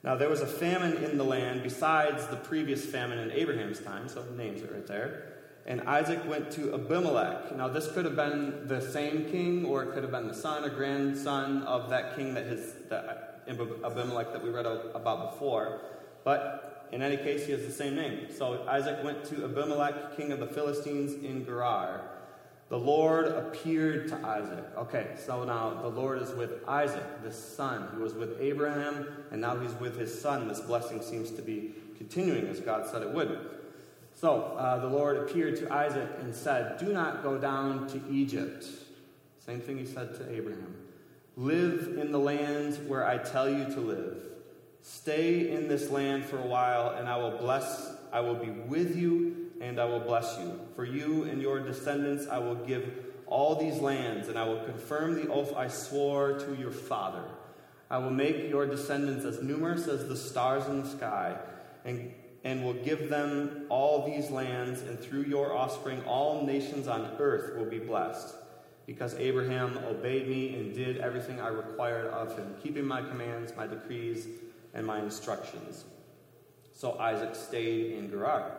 Now, 0.04 0.14
there 0.14 0.28
was 0.28 0.40
a 0.40 0.46
famine 0.46 1.02
in 1.02 1.18
the 1.18 1.24
land 1.24 1.64
besides 1.64 2.28
the 2.28 2.36
previous 2.36 2.86
famine 2.86 3.18
in 3.18 3.32
Abraham's 3.32 3.80
time, 3.80 4.08
so 4.08 4.24
names 4.36 4.62
it 4.62 4.70
right 4.72 4.86
there. 4.86 5.30
And 5.66 5.82
Isaac 5.82 6.26
went 6.28 6.50
to 6.52 6.74
Abimelech. 6.74 7.54
Now, 7.56 7.68
this 7.68 7.92
could 7.92 8.04
have 8.04 8.16
been 8.16 8.66
the 8.66 8.80
same 8.80 9.30
king, 9.30 9.64
or 9.66 9.84
it 9.84 9.92
could 9.92 10.02
have 10.02 10.12
been 10.12 10.28
the 10.28 10.34
son 10.34 10.64
or 10.64 10.70
grandson 10.70 11.62
of 11.62 11.90
that 11.90 12.16
king 12.16 12.34
that 12.34 12.46
his 12.46 12.74
that 12.88 13.42
Abimelech 13.46 14.32
that 14.32 14.42
we 14.42 14.50
read 14.50 14.66
about 14.66 15.32
before. 15.32 15.80
But 16.24 16.88
in 16.92 17.02
any 17.02 17.16
case, 17.16 17.46
he 17.46 17.52
has 17.52 17.64
the 17.64 17.72
same 17.72 17.94
name. 17.94 18.26
So 18.36 18.66
Isaac 18.68 19.02
went 19.04 19.24
to 19.26 19.44
Abimelech, 19.44 20.16
king 20.16 20.32
of 20.32 20.40
the 20.40 20.46
Philistines, 20.46 21.12
in 21.24 21.44
Gerar. 21.44 22.02
The 22.68 22.78
Lord 22.78 23.26
appeared 23.26 24.08
to 24.08 24.16
Isaac. 24.26 24.64
Okay, 24.78 25.08
so 25.16 25.42
now 25.44 25.74
the 25.82 25.88
Lord 25.88 26.22
is 26.22 26.30
with 26.32 26.62
Isaac, 26.68 27.22
the 27.22 27.32
son. 27.32 27.88
He 27.96 28.02
was 28.02 28.14
with 28.14 28.40
Abraham, 28.40 29.08
and 29.32 29.40
now 29.40 29.58
he's 29.58 29.74
with 29.74 29.98
his 29.98 30.20
son. 30.20 30.46
This 30.46 30.60
blessing 30.60 31.02
seems 31.02 31.32
to 31.32 31.42
be 31.42 31.74
continuing 31.98 32.46
as 32.46 32.60
God 32.60 32.86
said 32.86 33.02
it 33.02 33.10
would. 33.10 33.59
So 34.20 34.54
uh, 34.58 34.78
the 34.80 34.86
Lord 34.86 35.16
appeared 35.16 35.56
to 35.60 35.72
Isaac 35.72 36.06
and 36.20 36.34
said, 36.34 36.76
Do 36.76 36.92
not 36.92 37.22
go 37.22 37.38
down 37.38 37.88
to 37.88 38.02
Egypt. 38.10 38.66
Same 39.38 39.60
thing 39.60 39.78
he 39.78 39.86
said 39.86 40.14
to 40.16 40.30
Abraham. 40.30 40.76
Live 41.38 41.96
in 41.98 42.12
the 42.12 42.18
land 42.18 42.86
where 42.86 43.06
I 43.06 43.16
tell 43.16 43.48
you 43.48 43.64
to 43.64 43.80
live. 43.80 44.22
Stay 44.82 45.50
in 45.50 45.68
this 45.68 45.88
land 45.88 46.26
for 46.26 46.36
a 46.36 46.46
while, 46.46 46.90
and 46.90 47.08
I 47.08 47.16
will 47.16 47.38
bless, 47.38 47.94
I 48.12 48.20
will 48.20 48.34
be 48.34 48.50
with 48.50 48.94
you, 48.94 49.52
and 49.62 49.80
I 49.80 49.86
will 49.86 50.00
bless 50.00 50.36
you. 50.38 50.60
For 50.76 50.84
you 50.84 51.22
and 51.22 51.40
your 51.40 51.58
descendants 51.58 52.26
I 52.28 52.40
will 52.40 52.56
give 52.56 52.92
all 53.26 53.54
these 53.54 53.78
lands, 53.78 54.28
and 54.28 54.38
I 54.38 54.44
will 54.44 54.62
confirm 54.64 55.14
the 55.14 55.32
oath 55.32 55.56
I 55.56 55.68
swore 55.68 56.38
to 56.40 56.56
your 56.56 56.72
father. 56.72 57.24
I 57.88 57.96
will 57.96 58.10
make 58.10 58.50
your 58.50 58.66
descendants 58.66 59.24
as 59.24 59.42
numerous 59.42 59.88
as 59.88 60.08
the 60.08 60.16
stars 60.16 60.66
in 60.66 60.82
the 60.82 60.88
sky, 60.90 61.38
and 61.86 62.12
and 62.44 62.64
will 62.64 62.74
give 62.74 63.08
them 63.08 63.66
all 63.68 64.06
these 64.06 64.30
lands, 64.30 64.80
and 64.82 64.98
through 64.98 65.24
your 65.24 65.54
offspring 65.54 66.02
all 66.04 66.46
nations 66.46 66.88
on 66.88 67.10
earth 67.18 67.56
will 67.56 67.66
be 67.66 67.78
blessed. 67.78 68.34
Because 68.86 69.14
Abraham 69.14 69.78
obeyed 69.86 70.26
me 70.26 70.54
and 70.54 70.74
did 70.74 70.98
everything 70.98 71.40
I 71.40 71.48
required 71.48 72.06
of 72.06 72.36
him, 72.36 72.54
keeping 72.62 72.84
my 72.84 73.02
commands, 73.02 73.52
my 73.56 73.66
decrees, 73.66 74.26
and 74.74 74.86
my 74.86 75.00
instructions. 75.00 75.84
So 76.72 76.98
Isaac 76.98 77.34
stayed 77.34 77.92
in 77.92 78.10
Gerar. 78.10 78.52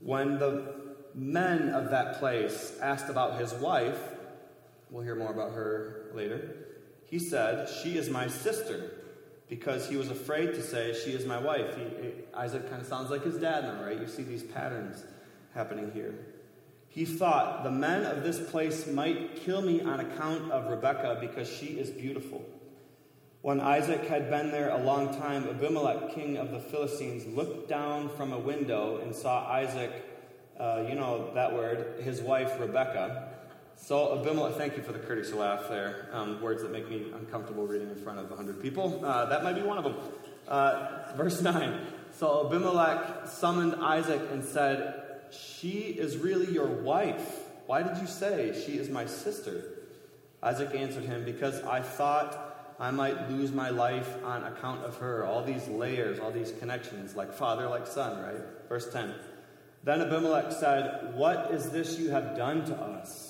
When 0.00 0.38
the 0.38 0.74
men 1.14 1.70
of 1.70 1.90
that 1.90 2.18
place 2.18 2.76
asked 2.80 3.08
about 3.08 3.40
his 3.40 3.54
wife, 3.54 3.98
we'll 4.90 5.04
hear 5.04 5.16
more 5.16 5.32
about 5.32 5.52
her 5.52 6.10
later, 6.14 6.66
he 7.06 7.18
said, 7.18 7.68
She 7.82 7.96
is 7.96 8.08
my 8.08 8.28
sister 8.28 8.99
because 9.50 9.88
he 9.88 9.96
was 9.96 10.08
afraid 10.10 10.54
to 10.54 10.62
say, 10.62 10.94
She 11.04 11.10
is 11.10 11.26
my 11.26 11.36
wife. 11.36 11.76
He, 11.76 12.12
Isaac 12.32 12.70
kind 12.70 12.80
of 12.80 12.88
sounds 12.88 13.10
like 13.10 13.24
his 13.24 13.36
dad 13.36 13.64
now, 13.64 13.84
right? 13.84 14.00
You 14.00 14.06
see 14.06 14.22
these 14.22 14.44
patterns 14.44 15.04
happening 15.54 15.90
here. 15.92 16.14
He 16.88 17.04
thought, 17.04 17.64
The 17.64 17.70
men 17.70 18.06
of 18.06 18.22
this 18.22 18.40
place 18.50 18.86
might 18.86 19.36
kill 19.36 19.60
me 19.60 19.82
on 19.82 20.00
account 20.00 20.50
of 20.52 20.70
Rebekah 20.70 21.18
because 21.20 21.50
she 21.50 21.66
is 21.66 21.90
beautiful. 21.90 22.42
When 23.42 23.60
Isaac 23.60 24.06
had 24.06 24.30
been 24.30 24.52
there 24.52 24.70
a 24.70 24.78
long 24.78 25.16
time, 25.18 25.48
Abimelech, 25.48 26.14
king 26.14 26.36
of 26.36 26.52
the 26.52 26.60
Philistines, 26.60 27.26
looked 27.26 27.68
down 27.68 28.08
from 28.10 28.32
a 28.32 28.38
window 28.38 29.00
and 29.02 29.14
saw 29.14 29.50
Isaac, 29.50 29.90
uh, 30.60 30.84
you 30.88 30.94
know 30.94 31.32
that 31.34 31.52
word, 31.52 32.02
his 32.02 32.20
wife 32.20 32.52
Rebekah 32.60 33.29
so 33.80 34.18
Abimelech, 34.20 34.54
thank 34.54 34.76
you 34.76 34.82
for 34.82 34.92
the 34.92 34.98
courteous 34.98 35.32
laugh 35.32 35.68
there. 35.68 36.08
Um, 36.12 36.40
words 36.40 36.62
that 36.62 36.70
make 36.70 36.88
me 36.88 37.06
uncomfortable 37.14 37.66
reading 37.66 37.88
in 37.88 37.96
front 37.96 38.18
of 38.18 38.28
100 38.28 38.62
people. 38.62 39.04
Uh, 39.04 39.26
that 39.26 39.42
might 39.42 39.54
be 39.54 39.62
one 39.62 39.78
of 39.78 39.84
them. 39.84 39.96
Uh, 40.46 41.12
verse 41.16 41.42
9. 41.42 41.86
So 42.12 42.46
Abimelech 42.46 43.26
summoned 43.26 43.76
Isaac 43.76 44.20
and 44.30 44.44
said, 44.44 45.22
She 45.32 45.80
is 45.80 46.18
really 46.18 46.52
your 46.52 46.66
wife. 46.66 47.40
Why 47.66 47.82
did 47.82 47.98
you 47.98 48.06
say, 48.06 48.60
She 48.64 48.78
is 48.78 48.88
my 48.88 49.06
sister? 49.06 49.64
Isaac 50.42 50.74
answered 50.74 51.04
him, 51.04 51.24
Because 51.24 51.62
I 51.62 51.80
thought 51.80 52.74
I 52.78 52.90
might 52.90 53.30
lose 53.30 53.52
my 53.52 53.70
life 53.70 54.22
on 54.24 54.44
account 54.44 54.84
of 54.84 54.96
her. 54.98 55.24
All 55.24 55.42
these 55.42 55.66
layers, 55.68 56.18
all 56.18 56.30
these 56.30 56.52
connections, 56.52 57.16
like 57.16 57.32
father, 57.32 57.68
like 57.68 57.86
son, 57.86 58.22
right? 58.22 58.40
Verse 58.68 58.92
10. 58.92 59.14
Then 59.82 60.00
Abimelech 60.02 60.52
said, 60.52 61.14
What 61.14 61.50
is 61.52 61.70
this 61.70 61.98
you 61.98 62.10
have 62.10 62.36
done 62.36 62.64
to 62.66 62.74
us? 62.74 63.29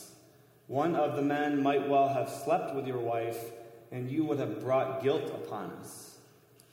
One 0.71 0.95
of 0.95 1.17
the 1.17 1.23
men 1.23 1.65
might 1.65 1.89
well 1.89 2.07
have 2.07 2.29
slept 2.29 2.77
with 2.77 2.87
your 2.87 3.01
wife, 3.01 3.51
and 3.91 4.09
you 4.09 4.23
would 4.23 4.39
have 4.39 4.61
brought 4.61 5.03
guilt 5.03 5.25
upon 5.35 5.73
us. 5.73 6.15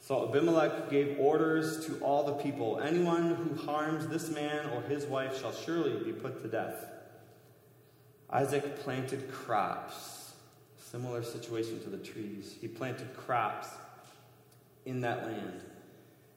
So 0.01 0.29
Abimelech 0.29 0.91
gave 0.91 1.17
orders 1.19 1.83
to 1.87 1.97
all 2.03 2.23
the 2.23 2.33
people 2.33 2.79
Anyone 2.79 3.33
who 3.33 3.55
harms 3.65 4.05
this 4.05 4.29
man 4.29 4.69
or 4.69 4.83
his 4.83 5.05
wife 5.05 5.41
shall 5.41 5.51
surely 5.51 6.03
be 6.03 6.13
put 6.13 6.43
to 6.43 6.47
death. 6.47 6.75
Isaac 8.29 8.81
planted 8.81 9.31
crops, 9.31 10.33
similar 10.77 11.23
situation 11.23 11.79
to 11.79 11.89
the 11.89 11.97
trees. 11.97 12.55
He 12.61 12.67
planted 12.67 13.17
crops 13.17 13.69
in 14.85 15.01
that 15.01 15.25
land, 15.25 15.61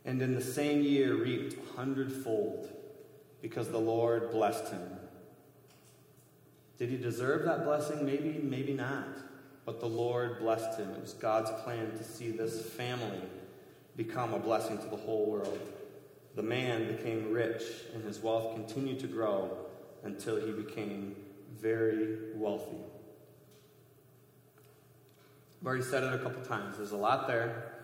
and 0.07 0.23
in 0.23 0.35
the 0.35 0.41
same 0.41 0.81
year 0.81 1.15
reaped 1.15 1.57
a 1.59 1.77
hundredfold, 1.77 2.71
because 3.43 3.69
the 3.69 3.77
Lord 3.77 4.31
blessed 4.31 4.73
him. 4.73 5.00
Did 6.81 6.89
he 6.89 6.97
deserve 6.97 7.45
that 7.45 7.67
blessing? 7.67 8.07
Maybe, 8.07 8.41
maybe 8.43 8.73
not. 8.73 9.07
But 9.67 9.81
the 9.81 9.87
Lord 9.87 10.39
blessed 10.39 10.79
him. 10.79 10.91
It 10.93 11.03
was 11.03 11.13
God's 11.13 11.51
plan 11.63 11.93
to 11.99 12.03
see 12.03 12.31
this 12.31 12.65
family 12.71 13.21
become 13.99 14.33
a 14.33 14.39
blessing 14.39 14.79
to 14.79 14.87
the 14.87 14.97
whole 14.97 15.27
world. 15.27 15.61
The 16.37 16.43
man 16.43 16.97
became 16.97 17.35
rich, 17.35 17.63
and 17.95 18.03
his 18.03 18.21
wealth 18.21 18.55
continued 18.55 18.99
to 19.01 19.09
grow 19.09 19.59
until 20.05 20.41
he 20.41 20.53
became 20.53 21.17
very 21.61 22.17
wealthy. 22.35 22.79
I've 25.61 25.67
already 25.67 25.83
said 25.83 26.03
it 26.03 26.15
a 26.15 26.19
couple 26.19 26.43
times. 26.45 26.79
There's 26.79 26.93
a 26.93 26.97
lot 26.97 27.29
there. 27.29 27.75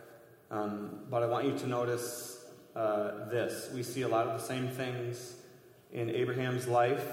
Um, 0.50 1.00
but 1.10 1.22
I 1.22 1.26
want 1.26 1.44
you 1.44 1.58
to 1.58 1.66
notice 1.66 2.46
uh, 2.74 3.28
this. 3.28 3.68
We 3.74 3.82
see 3.82 4.02
a 4.02 4.08
lot 4.08 4.26
of 4.26 4.40
the 4.40 4.46
same 4.46 4.70
things 4.70 5.34
in 5.92 6.08
Abraham's 6.08 6.66
life 6.66 7.04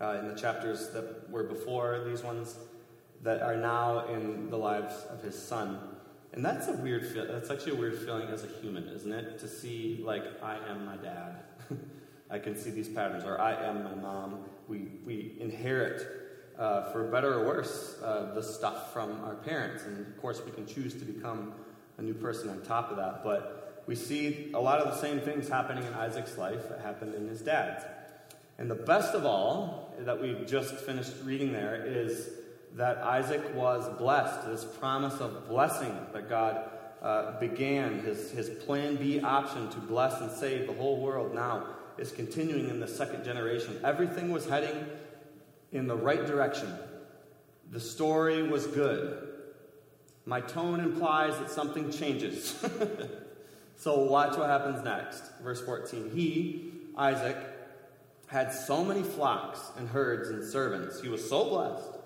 uh, 0.00 0.18
in 0.20 0.28
the 0.28 0.34
chapters 0.34 0.90
that 0.90 1.28
were 1.30 1.44
before 1.44 2.04
these 2.06 2.22
ones 2.22 2.56
that 3.22 3.42
are 3.42 3.56
now 3.56 4.06
in 4.08 4.50
the 4.50 4.56
lives 4.56 5.04
of 5.10 5.22
his 5.22 5.40
son. 5.40 5.78
And 6.32 6.44
that's 6.44 6.68
a 6.68 6.72
weird 6.72 7.06
feel. 7.06 7.26
That's 7.26 7.50
actually 7.50 7.72
a 7.72 7.80
weird 7.80 7.98
feeling 7.98 8.28
as 8.28 8.44
a 8.44 8.48
human, 8.60 8.88
isn't 8.88 9.12
it? 9.12 9.38
To 9.38 9.48
see 9.48 10.02
like 10.04 10.24
I 10.42 10.58
am 10.68 10.84
my 10.84 10.96
dad. 10.96 11.36
I 12.30 12.38
can 12.38 12.56
see 12.56 12.70
these 12.70 12.88
patterns, 12.88 13.24
or 13.24 13.40
I 13.40 13.54
am 13.54 13.84
my 13.84 13.94
mom. 13.94 14.40
We 14.66 14.88
we 15.06 15.36
inherit, 15.38 16.04
uh, 16.58 16.90
for 16.90 17.04
better 17.04 17.34
or 17.34 17.46
worse, 17.46 17.98
uh, 18.02 18.34
the 18.34 18.42
stuff 18.42 18.92
from 18.92 19.22
our 19.24 19.36
parents, 19.36 19.84
and 19.84 20.06
of 20.06 20.20
course 20.20 20.42
we 20.44 20.50
can 20.50 20.66
choose 20.66 20.94
to 20.94 21.04
become 21.04 21.52
a 21.98 22.02
new 22.02 22.14
person 22.14 22.50
on 22.50 22.60
top 22.62 22.90
of 22.90 22.96
that. 22.96 23.22
But 23.22 23.84
we 23.86 23.94
see 23.94 24.50
a 24.54 24.60
lot 24.60 24.80
of 24.80 24.92
the 24.92 25.00
same 25.00 25.20
things 25.20 25.48
happening 25.48 25.84
in 25.84 25.94
Isaac's 25.94 26.36
life 26.36 26.68
that 26.68 26.80
happened 26.80 27.14
in 27.14 27.28
his 27.28 27.42
dad's. 27.42 27.84
And 28.58 28.70
the 28.70 28.74
best 28.74 29.14
of 29.14 29.26
all 29.26 29.94
that 30.00 30.20
we've 30.20 30.46
just 30.46 30.76
finished 30.76 31.12
reading 31.24 31.52
there 31.52 31.84
is 31.84 32.30
that 32.74 32.98
Isaac 32.98 33.54
was 33.54 33.88
blessed, 33.98 34.46
this 34.46 34.64
promise 34.64 35.20
of 35.20 35.48
blessing 35.48 35.96
that 36.12 36.28
God 36.28 36.70
uh, 37.02 37.38
began, 37.38 38.00
his, 38.00 38.30
his 38.30 38.48
plan 38.48 38.96
B 38.96 39.20
option 39.20 39.68
to 39.70 39.78
bless 39.78 40.20
and 40.20 40.30
save 40.30 40.66
the 40.66 40.72
whole 40.72 41.00
world 41.00 41.34
now 41.34 41.66
is 41.98 42.10
continuing 42.10 42.68
in 42.68 42.80
the 42.80 42.88
second 42.88 43.24
generation. 43.24 43.78
Everything 43.84 44.32
was 44.32 44.46
heading 44.48 44.86
in 45.72 45.86
the 45.86 45.96
right 45.96 46.26
direction. 46.26 46.72
The 47.70 47.80
story 47.80 48.42
was 48.42 48.66
good. 48.66 49.28
My 50.26 50.40
tone 50.40 50.80
implies 50.80 51.38
that 51.38 51.50
something 51.50 51.92
changes. 51.92 52.64
so 53.76 53.98
watch 54.04 54.36
what 54.36 54.48
happens 54.48 54.82
next. 54.82 55.22
Verse 55.42 55.60
14. 55.60 56.10
He, 56.14 56.72
Isaac, 56.96 57.36
had 58.26 58.52
so 58.52 58.84
many 58.84 59.02
flocks 59.02 59.60
and 59.76 59.88
herds 59.88 60.28
and 60.28 60.44
servants, 60.44 61.00
he 61.00 61.08
was 61.08 61.28
so 61.28 61.44
blessed, 61.44 61.98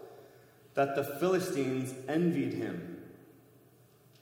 that 0.74 0.94
the 0.94 1.04
Philistines 1.04 1.94
envied 2.08 2.54
him. 2.54 2.98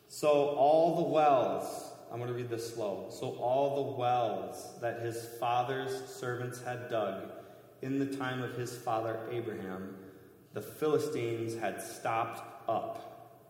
So 0.08 0.30
all 0.30 0.96
the 0.96 1.08
wells, 1.10 1.92
I'm 2.10 2.18
going 2.18 2.30
to 2.30 2.36
read 2.36 2.48
this 2.48 2.74
slow. 2.74 3.08
So 3.10 3.30
all 3.36 3.76
the 3.76 3.96
wells 3.98 4.80
that 4.80 5.00
his 5.00 5.28
father's 5.40 6.06
servants 6.08 6.62
had 6.62 6.88
dug 6.88 7.30
in 7.82 7.98
the 7.98 8.16
time 8.16 8.42
of 8.42 8.56
his 8.56 8.76
father 8.76 9.18
Abraham, 9.30 9.96
the 10.54 10.62
Philistines 10.62 11.58
had 11.58 11.82
stopped 11.82 12.68
up, 12.68 13.42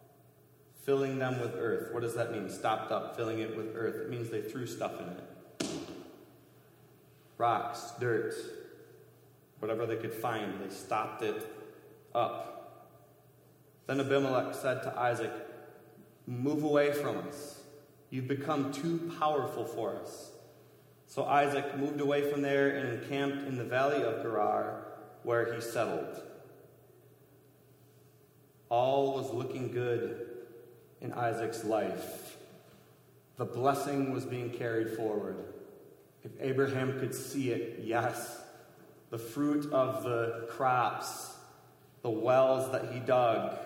filling 0.84 1.18
them 1.18 1.40
with 1.40 1.54
earth. 1.56 1.92
What 1.92 2.00
does 2.00 2.14
that 2.14 2.32
mean? 2.32 2.48
Stopped 2.48 2.90
up, 2.90 3.16
filling 3.16 3.38
it 3.38 3.56
with 3.56 3.76
earth. 3.76 3.96
It 3.96 4.10
means 4.10 4.30
they 4.30 4.42
threw 4.42 4.66
stuff 4.66 5.00
in 5.00 5.08
it 5.08 5.35
rocks, 7.38 7.92
dirt, 8.00 8.34
whatever 9.58 9.86
they 9.86 9.96
could 9.96 10.14
find. 10.14 10.60
They 10.60 10.74
stopped 10.74 11.22
it 11.22 11.46
up. 12.14 12.52
Then 13.86 14.00
Abimelech 14.00 14.54
said 14.54 14.82
to 14.82 14.98
Isaac, 14.98 15.32
Move 16.26 16.64
away 16.64 16.92
from 16.92 17.18
us. 17.18 17.60
You've 18.10 18.26
become 18.26 18.72
too 18.72 19.12
powerful 19.18 19.64
for 19.64 19.96
us. 19.96 20.30
So 21.06 21.24
Isaac 21.24 21.76
moved 21.78 22.00
away 22.00 22.30
from 22.30 22.42
there 22.42 22.76
and 22.76 23.00
encamped 23.00 23.46
in 23.46 23.56
the 23.56 23.64
valley 23.64 24.02
of 24.02 24.22
Gerar, 24.22 24.86
where 25.22 25.54
he 25.54 25.60
settled. 25.60 26.22
All 28.68 29.14
was 29.14 29.32
looking 29.32 29.70
good 29.70 30.26
in 31.00 31.12
Isaac's 31.12 31.64
life. 31.64 32.36
The 33.36 33.44
blessing 33.44 34.12
was 34.12 34.24
being 34.24 34.50
carried 34.50 34.96
forward. 34.96 35.36
If 36.26 36.32
Abraham 36.40 36.98
could 36.98 37.14
see 37.14 37.52
it, 37.52 37.82
yes. 37.84 38.40
The 39.10 39.18
fruit 39.18 39.72
of 39.72 40.02
the 40.02 40.48
crops, 40.50 41.36
the 42.02 42.10
wells 42.10 42.72
that 42.72 42.92
he 42.92 42.98
dug, 42.98 43.56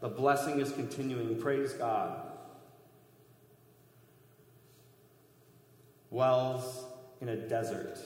the 0.00 0.08
blessing 0.08 0.58
is 0.58 0.72
continuing. 0.72 1.40
Praise 1.40 1.74
God. 1.74 2.20
Wells 6.10 6.84
in 7.20 7.28
a 7.28 7.36
desert 7.36 8.00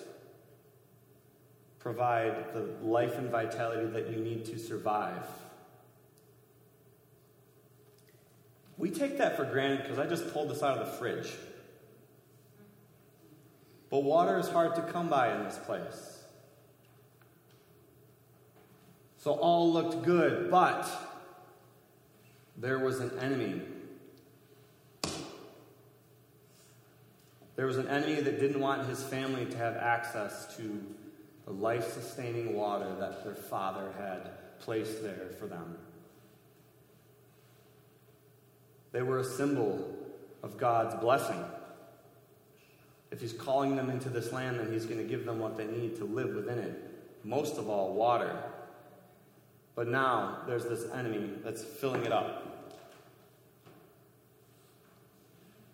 provide 1.79 2.53
the 2.53 2.69
life 2.83 3.17
and 3.17 3.31
vitality 3.31 3.87
that 3.87 4.11
you 4.11 4.19
need 4.19 4.45
to 4.45 4.59
survive. 4.59 5.25
We 8.76 8.91
take 8.91 9.17
that 9.17 9.37
for 9.37 9.45
granted 9.47 9.85
because 9.85 9.99
I 9.99 10.07
just 10.07 10.31
pulled 10.35 10.50
this 10.50 10.62
out 10.62 10.76
of 10.76 10.87
the 10.87 10.93
fridge. 10.93 11.33
But 13.97 14.05
water 14.05 14.38
is 14.38 14.50
hard 14.50 14.75
to 14.75 14.83
come 14.83 15.09
by 15.09 15.35
in 15.35 15.45
this 15.45 15.57
place. 15.57 16.19
So 19.17 19.33
all 19.33 19.73
looked 19.73 20.03
good, 20.03 20.50
but 20.50 20.87
there 22.59 22.79
was 22.79 23.00
an 23.00 23.19
enemy. 23.19 23.62
There 27.57 27.65
was 27.65 27.79
an 27.79 27.88
enemy 27.88 28.21
that 28.21 28.38
didn't 28.38 28.61
want 28.61 28.87
his 28.87 29.03
family 29.03 29.47
to 29.47 29.57
have 29.57 29.76
access 29.76 30.55
to 30.59 30.85
the 31.47 31.53
life 31.53 31.91
sustaining 31.95 32.55
water 32.55 32.95
that 33.00 33.25
their 33.25 33.35
father 33.35 33.95
had 33.97 34.59
placed 34.61 35.03
there 35.03 35.31
for 35.38 35.47
them. 35.47 35.79
They 38.93 39.00
were 39.00 39.21
a 39.21 39.25
symbol 39.25 39.97
of 40.43 40.59
God's 40.59 40.95
blessing. 40.97 41.43
If 43.11 43.21
He's 43.21 43.33
calling 43.33 43.77
them 43.77 43.91
into 43.91 44.09
this 44.09 44.33
land, 44.33 44.59
then 44.59 44.73
He's 44.73 44.87
going 44.87 44.99
to 44.99 45.05
give 45.05 45.25
them 45.25 45.39
what 45.39 45.57
they 45.57 45.67
need 45.67 45.97
to 45.97 46.05
live 46.05 46.35
within 46.35 46.59
it. 46.59 46.83
Most 47.25 47.57
of 47.57 47.69
all, 47.69 47.95
water. 47.95 48.37
But 49.75 49.89
now 49.89 50.39
there's 50.47 50.65
this 50.65 50.91
enemy 50.93 51.31
that's 51.45 51.63
filling 51.63 52.05
it 52.05 52.13
up, 52.13 52.75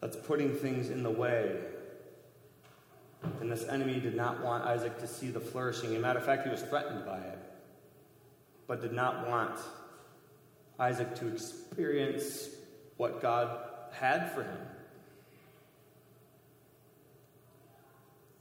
that's 0.01 0.17
putting 0.17 0.55
things 0.55 0.91
in 0.91 1.03
the 1.03 1.11
way. 1.11 1.57
And 3.41 3.51
this 3.51 3.65
enemy 3.69 4.01
did 4.01 4.17
not 4.17 4.43
want 4.43 4.65
Isaac 4.65 4.99
to 4.99 5.07
see 5.07 5.29
the 5.29 5.39
flourishing. 5.39 5.91
As 5.91 5.97
a 5.97 6.01
matter 6.01 6.19
of 6.19 6.25
fact, 6.25 6.45
he 6.45 6.51
was 6.51 6.63
threatened 6.63 7.07
by 7.07 7.19
it, 7.19 7.39
but 8.67 8.81
did 8.81 8.93
not 8.93 9.29
want 9.29 9.61
Isaac 10.81 11.15
to 11.17 11.29
experience 11.29 12.49
what 12.97 13.23
God 13.23 13.57
had 13.93 14.33
for 14.33 14.43
him. 14.43 14.59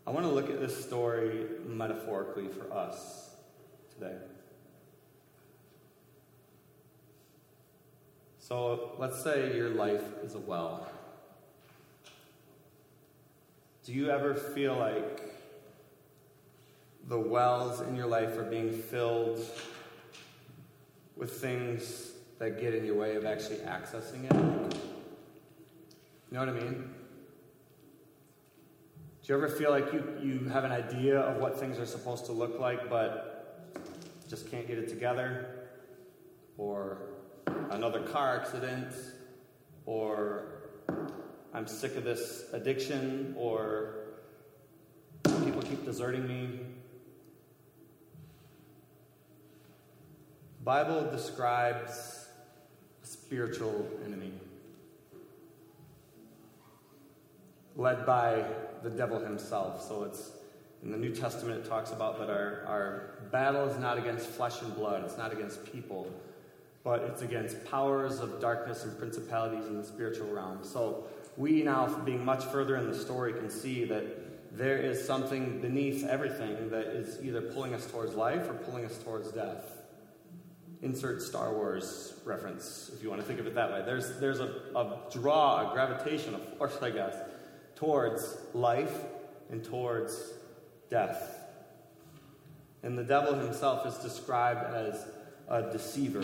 I 0.05 0.12
want 0.12 0.25
to 0.25 0.31
look 0.31 0.50
at 0.50 0.60
this 0.60 0.84
story 0.84 1.46
metaphorically 1.65 2.48
for 2.48 2.74
us 2.74 3.29
today. 3.93 4.15
So 8.39 8.93
let's 8.98 9.24
say 9.24 9.55
your 9.55 9.70
life 9.70 10.03
is 10.24 10.36
a 10.36 10.39
well. 10.39 10.88
Do 13.86 13.93
you 13.93 14.10
ever 14.10 14.34
feel 14.34 14.75
like 14.75 15.22
the 17.08 17.20
wells 17.20 17.81
in 17.81 17.96
your 17.96 18.08
life 18.08 18.38
are 18.38 18.43
being 18.43 18.72
filled 18.72 19.39
with 21.15 21.39
things 21.39 22.12
that 22.39 22.60
get 22.60 22.74
in 22.74 22.86
your 22.86 22.96
way 22.96 23.15
of 23.15 23.25
actually 23.25 23.58
accessing 23.58 24.25
it. 24.25 24.33
You 26.31 26.31
know 26.31 26.40
what 26.40 26.50
I 26.50 26.53
mean? 26.53 26.90
Do 29.31 29.37
you 29.37 29.44
ever 29.46 29.55
feel 29.55 29.72
like 29.72 29.94
you, 29.94 30.03
you 30.22 30.50
have 30.50 30.65
an 30.65 30.74
idea 30.74 31.17
of 31.17 31.37
what 31.37 31.57
things 31.57 31.79
are 31.79 31.85
supposed 31.85 32.25
to 32.25 32.33
look 32.33 32.59
like, 32.59 32.89
but 32.89 33.72
just 34.27 34.51
can't 34.51 34.67
get 34.67 34.77
it 34.77 34.89
together? 34.89 35.70
Or 36.57 36.98
another 37.70 38.01
car 38.01 38.41
accident? 38.41 38.94
Or 39.85 40.63
I'm 41.53 41.65
sick 41.65 41.96
of 41.96 42.03
this 42.03 42.44
addiction? 42.51 43.33
Or 43.37 44.17
people 45.24 45.61
keep 45.61 45.85
deserting 45.85 46.27
me? 46.27 46.59
Bible 50.61 51.09
describes 51.09 52.27
spiritual 53.03 53.89
enemy. 54.05 54.30
Led 57.75 58.05
by 58.05 58.46
the 58.84 58.90
devil 58.90 59.20
himself. 59.20 59.88
So 59.88 60.03
it's 60.03 60.31
in 60.84 60.92
the 60.92 60.98
New 60.98 61.14
Testament, 61.14 61.64
it 61.64 61.70
talks 61.70 61.92
about 61.92 62.18
that 62.20 62.29
our, 62.29 62.64
our 62.68 63.03
battle 63.31 63.68
is 63.68 63.77
not 63.77 64.00
against 64.00 64.25
flesh 64.27 64.62
and 64.62 64.75
blood, 64.75 65.03
it's 65.05 65.18
not 65.18 65.31
against 65.31 65.64
people, 65.72 66.12
but 66.84 67.01
it's 67.03 67.22
against 67.22 67.64
powers 67.66 68.20
of 68.20 68.42
darkness 68.42 68.84
and 68.84 68.98
principalities 68.98 69.68
in 69.68 69.77
the 69.77 69.84
spiritual 69.84 70.27
realm. 70.31 70.60
So 70.64 71.05
we 71.38 71.62
now, 71.62 71.88
being 72.00 72.25
much 72.25 72.46
further 72.46 72.77
in 72.77 72.88
the 72.88 72.98
story, 72.98 73.34
can 73.34 73.50
see 73.50 73.86
that 73.86 74.57
there 74.57 74.77
is 74.77 75.05
something 75.05 75.62
beneath 75.62 76.03
everything 76.05 76.70
that 76.72 76.88
is 76.88 77.24
either 77.24 77.42
pulling 77.42 77.74
us 77.74 77.86
towards 77.86 78.16
life 78.16 78.50
or 78.50 78.53
pulling 78.53 78.84
us 78.84 78.98
towards 78.98 79.31
death. 79.31 79.64
Insert 80.81 81.22
Star 81.22 81.53
Wars 81.53 82.16
reference, 82.25 82.90
if 82.96 83.03
you 83.03 83.10
want 83.10 83.22
to 83.22 83.27
think 83.27 83.40
of 83.40 83.46
it 83.46 83.53
that 83.53 83.72
way. 83.72 83.84
There's, 83.86 84.20
there's 84.20 84.40
a, 84.40 84.62
a 84.75 84.98
draw, 85.12 85.70
a 85.70 85.74
gravitation, 85.74 86.34
a 86.34 86.40
force, 86.57 86.75
I 86.81 86.90
guess, 86.90 87.16
towards 87.81 88.37
life 88.53 88.96
and 89.50 89.63
towards 89.63 90.33
death. 90.91 91.39
And 92.83 92.96
the 92.96 93.03
devil 93.03 93.33
himself 93.33 93.87
is 93.87 93.96
described 93.96 94.72
as 94.72 95.03
a 95.50 95.63
deceiver, 95.63 96.24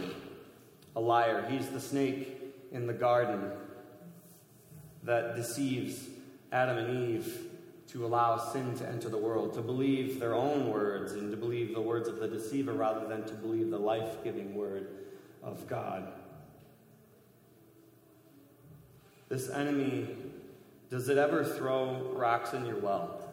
a 0.95 1.01
liar. 1.01 1.47
He's 1.49 1.67
the 1.69 1.79
snake 1.79 2.39
in 2.71 2.85
the 2.85 2.93
garden 2.93 3.51
that 5.01 5.35
deceives 5.35 6.07
Adam 6.51 6.77
and 6.77 7.09
Eve 7.09 7.39
to 7.87 8.05
allow 8.05 8.37
sin 8.37 8.77
to 8.77 8.87
enter 8.87 9.09
the 9.09 9.17
world, 9.17 9.55
to 9.55 9.61
believe 9.61 10.19
their 10.19 10.35
own 10.35 10.71
words 10.71 11.13
and 11.13 11.31
to 11.31 11.37
believe 11.37 11.73
the 11.73 11.81
words 11.81 12.07
of 12.07 12.19
the 12.19 12.27
deceiver 12.27 12.73
rather 12.73 13.07
than 13.07 13.23
to 13.25 13.33
believe 13.33 13.71
the 13.71 13.79
life 13.79 14.23
giving 14.23 14.53
word 14.53 14.89
of 15.41 15.67
God. 15.67 16.11
This 19.27 19.49
enemy, 19.49 20.07
does 20.89 21.09
it 21.09 21.17
ever 21.17 21.43
throw 21.43 22.11
rocks 22.13 22.53
in 22.53 22.65
your 22.65 22.77
well? 22.77 23.23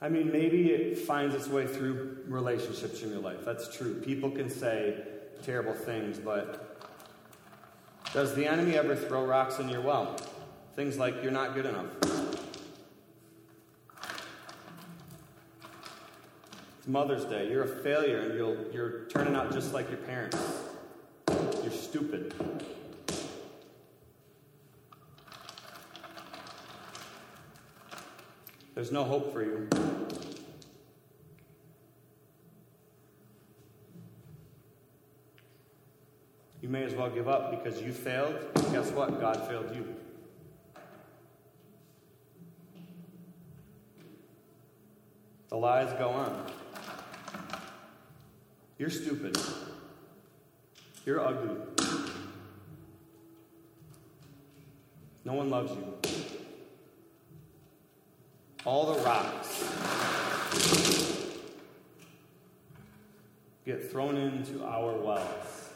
I 0.00 0.08
mean, 0.08 0.30
maybe 0.30 0.70
it 0.70 0.98
finds 0.98 1.34
its 1.34 1.48
way 1.48 1.66
through 1.66 2.18
relationships 2.28 3.02
in 3.02 3.10
your 3.10 3.20
life. 3.20 3.44
That's 3.44 3.74
true. 3.74 3.94
People 3.94 4.30
can 4.30 4.48
say 4.48 5.02
terrible 5.42 5.74
things, 5.74 6.18
but 6.18 6.80
does 8.12 8.34
the 8.34 8.46
enemy 8.46 8.76
ever 8.76 8.94
throw 8.94 9.24
rocks 9.24 9.58
in 9.58 9.68
your 9.68 9.80
well? 9.80 10.16
Things 10.74 10.98
like 10.98 11.22
you're 11.22 11.32
not 11.32 11.54
good 11.54 11.66
enough. 11.66 11.86
It's 16.78 16.86
Mother's 16.86 17.24
Day. 17.24 17.50
You're 17.50 17.64
a 17.64 17.82
failure 17.82 18.20
and 18.20 18.34
you'll, 18.34 18.56
you're 18.72 19.06
turning 19.06 19.34
out 19.34 19.52
just 19.52 19.72
like 19.72 19.88
your 19.90 19.98
parents. 19.98 20.38
You're 21.62 21.72
stupid. 21.72 22.34
There's 28.76 28.92
no 28.92 29.04
hope 29.04 29.32
for 29.32 29.42
you. 29.42 29.66
You 36.60 36.68
may 36.68 36.84
as 36.84 36.92
well 36.92 37.08
give 37.08 37.26
up 37.26 37.50
because 37.50 37.80
you 37.80 37.90
failed. 37.90 38.36
Guess 38.72 38.90
what? 38.90 39.18
God 39.18 39.48
failed 39.48 39.74
you. 39.74 39.94
The 45.48 45.56
lies 45.56 45.90
go 45.94 46.10
on. 46.10 46.46
You're 48.76 48.90
stupid. 48.90 49.38
You're 51.06 51.26
ugly. 51.26 51.56
No 55.24 55.32
one 55.32 55.48
loves 55.48 55.72
you. 55.72 56.25
All 58.66 58.92
the 58.92 59.00
rocks 59.02 59.62
get 63.64 63.92
thrown 63.92 64.16
into 64.16 64.64
our 64.64 64.92
wells. 64.94 65.70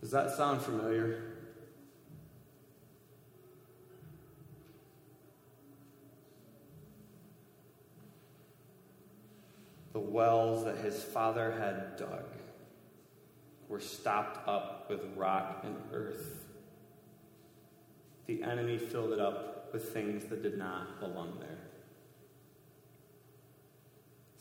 Does 0.00 0.12
that 0.12 0.36
sound 0.36 0.62
familiar? 0.62 1.20
The 9.94 9.98
wells 9.98 10.64
that 10.64 10.76
his 10.76 11.02
father 11.02 11.50
had 11.58 11.96
dug 11.96 12.24
were 13.68 13.80
stopped 13.80 14.46
up 14.48 14.88
with 14.88 15.00
rock 15.16 15.62
and 15.64 15.76
earth. 15.92 16.44
The 18.26 18.42
enemy 18.42 18.78
filled 18.78 19.12
it 19.12 19.20
up 19.20 19.72
with 19.72 19.92
things 19.92 20.24
that 20.26 20.42
did 20.42 20.58
not 20.58 21.00
belong 21.00 21.36
there. 21.40 21.58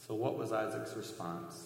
So, 0.08 0.14
what 0.14 0.38
was 0.38 0.52
Isaac's 0.52 0.96
response? 0.96 1.66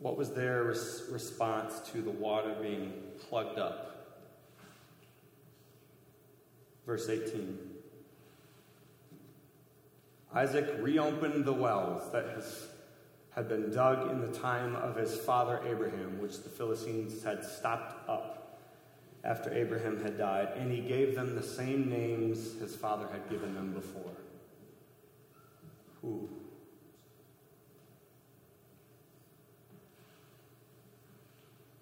What 0.00 0.16
was 0.16 0.30
their 0.32 0.64
res- 0.64 1.04
response 1.10 1.80
to 1.92 2.00
the 2.02 2.10
water 2.10 2.54
being 2.60 2.92
plugged 3.28 3.58
up? 3.58 3.86
Verse 6.86 7.08
18. 7.08 7.58
Isaac 10.34 10.76
reopened 10.80 11.44
the 11.44 11.52
wells 11.52 12.10
that 12.12 12.28
has, 12.28 12.68
had 13.34 13.48
been 13.48 13.70
dug 13.70 14.10
in 14.10 14.20
the 14.20 14.38
time 14.38 14.74
of 14.76 14.96
his 14.96 15.16
father 15.16 15.60
Abraham, 15.66 16.20
which 16.20 16.42
the 16.42 16.48
Philistines 16.48 17.22
had 17.22 17.44
stopped 17.44 18.08
up 18.08 18.58
after 19.22 19.52
Abraham 19.52 20.02
had 20.02 20.16
died, 20.16 20.48
and 20.56 20.72
he 20.72 20.80
gave 20.80 21.14
them 21.14 21.36
the 21.36 21.42
same 21.42 21.88
names 21.88 22.58
his 22.58 22.74
father 22.74 23.06
had 23.12 23.28
given 23.28 23.54
them 23.54 23.72
before. 23.72 24.12
Who? 26.00 26.28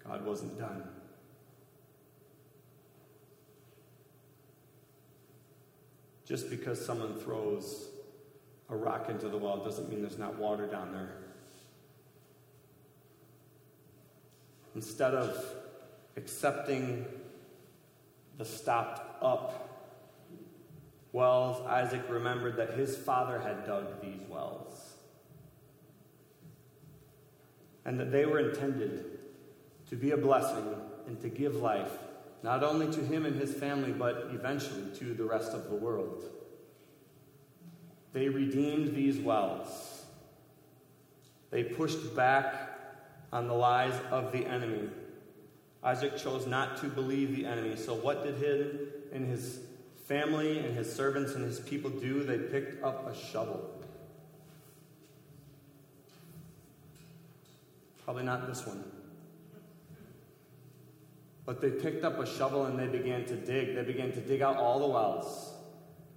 God 0.03 0.25
wasn't 0.25 0.57
done. 0.59 0.83
Just 6.25 6.49
because 6.49 6.83
someone 6.83 7.17
throws 7.19 7.87
a 8.69 8.75
rock 8.75 9.09
into 9.09 9.29
the 9.29 9.37
well 9.37 9.63
doesn't 9.63 9.89
mean 9.89 10.01
there's 10.01 10.19
not 10.19 10.37
water 10.37 10.67
down 10.67 10.91
there. 10.91 11.28
Instead 14.79 15.13
of 15.13 15.37
accepting 16.15 17.05
the 18.37 18.45
stopped 18.45 19.21
up 19.21 19.91
wells, 21.11 21.61
Isaac 21.67 22.03
remembered 22.07 22.55
that 22.55 22.75
his 22.75 22.95
father 22.95 23.41
had 23.41 23.65
dug 23.65 24.01
these 24.01 24.21
wells 24.29 24.93
and 27.83 27.99
that 27.99 28.13
they 28.13 28.25
were 28.25 28.39
intended 28.39 29.19
to 29.89 29.97
be 29.97 30.11
a 30.11 30.17
blessing 30.17 30.73
and 31.07 31.19
to 31.19 31.27
give 31.27 31.57
life, 31.57 31.91
not 32.41 32.63
only 32.63 32.89
to 32.89 33.01
him 33.01 33.25
and 33.25 33.35
his 33.35 33.53
family, 33.53 33.91
but 33.91 34.29
eventually 34.31 34.95
to 34.95 35.13
the 35.13 35.25
rest 35.25 35.51
of 35.51 35.69
the 35.69 35.75
world. 35.75 36.23
They 38.13 38.29
redeemed 38.29 38.95
these 38.95 39.17
wells. 39.17 40.05
They 41.49 41.65
pushed 41.65 42.15
back 42.15 42.68
on 43.31 43.47
the 43.47 43.53
lies 43.53 43.93
of 44.11 44.31
the 44.31 44.45
enemy. 44.45 44.89
Isaac 45.83 46.17
chose 46.17 46.45
not 46.45 46.77
to 46.81 46.87
believe 46.87 47.35
the 47.35 47.45
enemy. 47.45 47.75
So, 47.75 47.93
what 47.93 48.23
did 48.23 48.35
him 48.35 48.79
and 49.13 49.29
his 49.29 49.59
family 50.07 50.59
and 50.59 50.75
his 50.75 50.93
servants 50.93 51.35
and 51.35 51.45
his 51.45 51.59
people 51.59 51.89
do? 51.89 52.23
They 52.23 52.37
picked 52.37 52.83
up 52.83 53.07
a 53.07 53.15
shovel. 53.15 53.69
Probably 58.03 58.23
not 58.23 58.47
this 58.47 58.65
one. 58.65 58.83
But 61.45 61.61
they 61.61 61.69
picked 61.69 62.03
up 62.03 62.19
a 62.19 62.25
shovel 62.25 62.65
and 62.65 62.77
they 62.77 62.87
began 62.87 63.25
to 63.25 63.35
dig. 63.35 63.75
They 63.75 63.83
began 63.83 64.11
to 64.11 64.19
dig 64.19 64.41
out 64.41 64.57
all 64.57 64.79
the 64.79 64.87
wells 64.87 65.53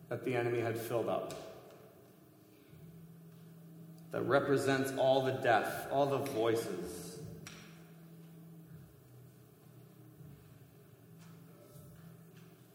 that 0.09 0.25
the 0.25 0.35
enemy 0.35 0.61
had 0.61 0.77
filled 0.77 1.09
up. 1.09 1.52
That 4.13 4.23
represents 4.23 4.93
all 4.99 5.23
the 5.23 5.33
deaf, 5.33 5.87
all 5.91 6.07
the 6.07 6.19
voices. 6.19 7.19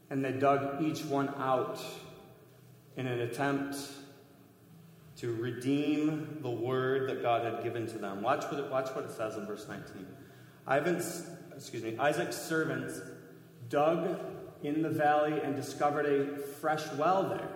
And 0.10 0.23
they 0.23 0.32
dug 0.32 0.82
each 0.84 1.06
one 1.06 1.30
out 1.38 1.80
in 2.95 3.08
an 3.08 3.21
attempt 3.21 3.78
to 5.17 5.34
redeem 5.34 6.39
the 6.41 6.50
word 6.50 7.10
that 7.10 7.21
God 7.21 7.43
had 7.43 7.63
given 7.63 7.88
to 7.88 7.97
them. 7.97 8.21
Watch 8.21 8.45
what 8.45 8.60
it, 8.60 8.69
watch 8.69 8.89
what 8.95 9.06
it 9.06 9.12
says 9.12 9.36
in 9.36 9.45
verse 9.45 9.67
19. 9.67 10.06
Ivan's 10.69 11.28
excuse 11.58 11.84
me, 11.84 11.97
Isaac's 11.97 12.38
servants 12.38 13.02
dug 13.69 14.19
in 14.63 14.82
the 14.82 14.89
valley 14.89 15.39
and 15.43 15.56
discovered 15.56 16.06
a 16.06 16.38
fresh 16.38 16.86
well 16.93 17.28
there. 17.30 17.50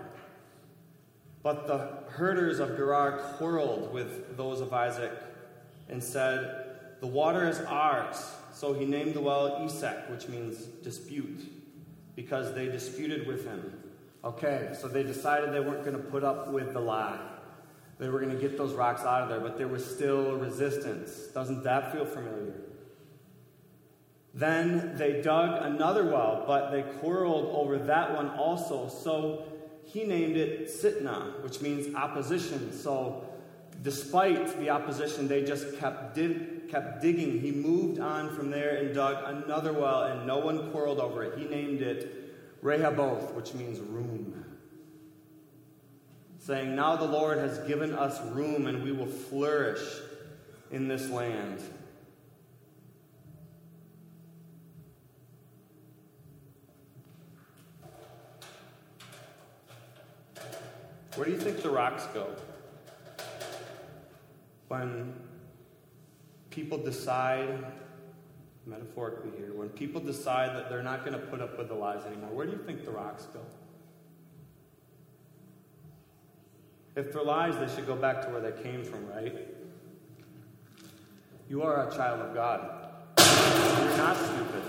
But 1.44 1.68
the 1.68 2.12
herders 2.12 2.60
of 2.60 2.76
Gerar 2.78 3.18
quarreled 3.38 3.92
with 3.94 4.38
those 4.38 4.62
of 4.62 4.74
Isaac 4.74 5.12
and 5.90 6.04
said, 6.04 6.66
The 7.00 7.08
water 7.08 7.48
is 7.48 7.60
ours. 7.62 8.36
So 8.54 8.74
he 8.74 8.86
named 8.86 9.14
the 9.14 9.22
well 9.22 9.64
Esek, 9.64 10.10
which 10.10 10.28
means 10.28 10.58
dispute, 10.84 11.50
because 12.16 12.54
they 12.54 12.66
disputed 12.66 13.26
with 13.26 13.46
him. 13.46 13.74
Okay, 14.24 14.76
so 14.80 14.88
they 14.88 15.02
decided 15.02 15.52
they 15.52 15.60
weren't 15.60 15.84
going 15.84 15.98
to 15.98 16.04
put 16.04 16.24
up 16.24 16.50
with 16.50 16.74
the 16.74 16.80
lie. 16.80 17.20
They 17.98 18.08
were 18.10 18.20
going 18.20 18.34
to 18.34 18.40
get 18.40 18.58
those 18.58 18.74
rocks 18.74 19.02
out 19.02 19.24
of 19.24 19.30
there, 19.30 19.40
but 19.40 19.58
there 19.58 19.68
was 19.68 19.84
still 19.84 20.36
resistance. 20.36 21.28
Doesn't 21.34 21.64
that 21.64 21.92
feel 21.92 22.06
familiar? 22.06 22.54
Then 24.34 24.96
they 24.96 25.22
dug 25.22 25.64
another 25.64 26.06
well, 26.06 26.44
but 26.48 26.72
they 26.72 26.84
quarreled 27.00 27.50
over 27.54 27.78
that 27.80 28.16
one 28.16 28.30
also. 28.30 28.88
So 28.90 29.44
he 29.92 30.04
named 30.06 30.38
it 30.38 30.68
Sitnah, 30.68 31.42
which 31.44 31.62
means 31.62 31.94
opposition. 31.96 32.72
So 32.72 33.26
despite 33.82 34.58
the 34.60 34.70
opposition, 34.70 35.28
they 35.28 35.44
just 35.44 35.78
kept, 35.80 36.16
dig- 36.16 36.70
kept 36.70 37.02
digging. 37.02 37.42
He 37.42 37.52
moved 37.52 38.00
on 38.00 38.34
from 38.34 38.50
there 38.50 38.78
and 38.78 38.96
dug 38.96 39.18
another 39.26 39.74
well, 39.74 40.04
and 40.04 40.26
no 40.26 40.38
one 40.38 40.72
quarreled 40.72 41.00
over 41.00 41.24
it. 41.24 41.38
He 41.38 41.46
named 41.46 41.82
it 41.82 42.18
Rehoboth, 42.62 43.34
which 43.34 43.54
means 43.54 43.80
room. 43.80 44.46
Saying, 46.40 46.76
Now 46.76 46.96
the 46.96 47.06
Lord 47.06 47.40
has 47.40 47.60
given 47.68 47.94
us 47.94 48.20
room, 48.32 48.68
and 48.68 48.84
we 48.84 48.92
will 48.92 49.08
flourish 49.08 49.82
in 50.72 50.88
this 50.88 51.10
land. 51.10 51.62
Where 61.16 61.26
do 61.26 61.32
you 61.32 61.40
think 61.40 61.62
the 61.62 61.70
rocks 61.70 62.06
go? 62.14 62.28
When 64.70 65.14
people 66.50 66.78
decide, 66.78 67.66
metaphorically 68.66 69.32
here, 69.38 69.54
when 69.54 69.70
people 69.70 70.00
decide 70.00 70.56
that 70.56 70.70
they're 70.70 70.84
not 70.84 71.04
going 71.04 71.20
to 71.20 71.26
put 71.26 71.42
up 71.42 71.58
with 71.58 71.68
the 71.68 71.74
lies 71.74 72.06
anymore, 72.06 72.30
where 72.30 72.46
do 72.46 72.54
you 72.54 72.60
think 72.60 72.86
the 72.86 72.92
rocks 72.92 73.26
go? 73.34 73.42
If 76.96 77.12
they're 77.12 77.24
lies, 77.24 77.58
they 77.58 77.74
should 77.74 77.88
go 77.88 77.96
back 77.96 78.22
to 78.24 78.30
where 78.30 78.42
they 78.42 78.62
came 78.62 78.84
from, 78.84 79.08
right? 79.08 79.48
You 81.50 81.64
are 81.64 81.90
a 81.90 81.96
child 81.96 82.22
of 82.22 82.34
God. 82.34 82.88
You're 83.18 83.98
not 83.98 84.16
stupid. 84.16 84.64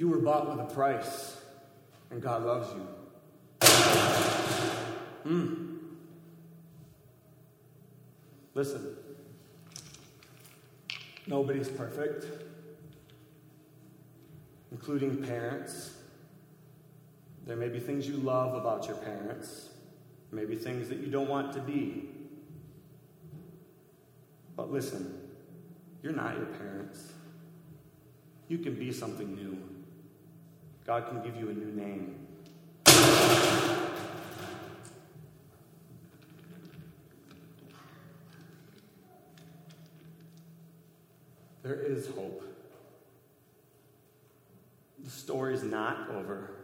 You 0.00 0.08
were 0.08 0.16
bought 0.16 0.48
with 0.48 0.58
a 0.58 0.74
price, 0.74 1.36
and 2.10 2.22
God 2.22 2.42
loves 2.42 2.72
you. 2.72 3.68
Hmm. 5.24 5.76
Listen, 8.54 8.96
nobody's 11.26 11.68
perfect, 11.68 12.24
including 14.72 15.22
parents. 15.22 15.92
There 17.46 17.56
may 17.56 17.68
be 17.68 17.78
things 17.78 18.08
you 18.08 18.16
love 18.16 18.54
about 18.54 18.86
your 18.86 18.96
parents, 18.96 19.68
maybe 20.32 20.56
things 20.56 20.88
that 20.88 21.00
you 21.00 21.08
don't 21.08 21.28
want 21.28 21.52
to 21.52 21.60
be. 21.60 22.08
But 24.56 24.72
listen, 24.72 25.28
you're 26.02 26.14
not 26.14 26.38
your 26.38 26.46
parents. 26.46 27.12
You 28.48 28.56
can 28.56 28.76
be 28.76 28.92
something 28.92 29.34
new. 29.34 29.58
God 30.86 31.06
can 31.08 31.22
give 31.22 31.36
you 31.36 31.50
a 31.50 31.52
new 31.52 31.72
name. 31.72 32.26
There 41.62 41.74
is 41.74 42.08
hope. 42.08 42.42
The 45.04 45.10
story 45.10 45.54
is 45.54 45.62
not 45.62 46.10
over. 46.10 46.59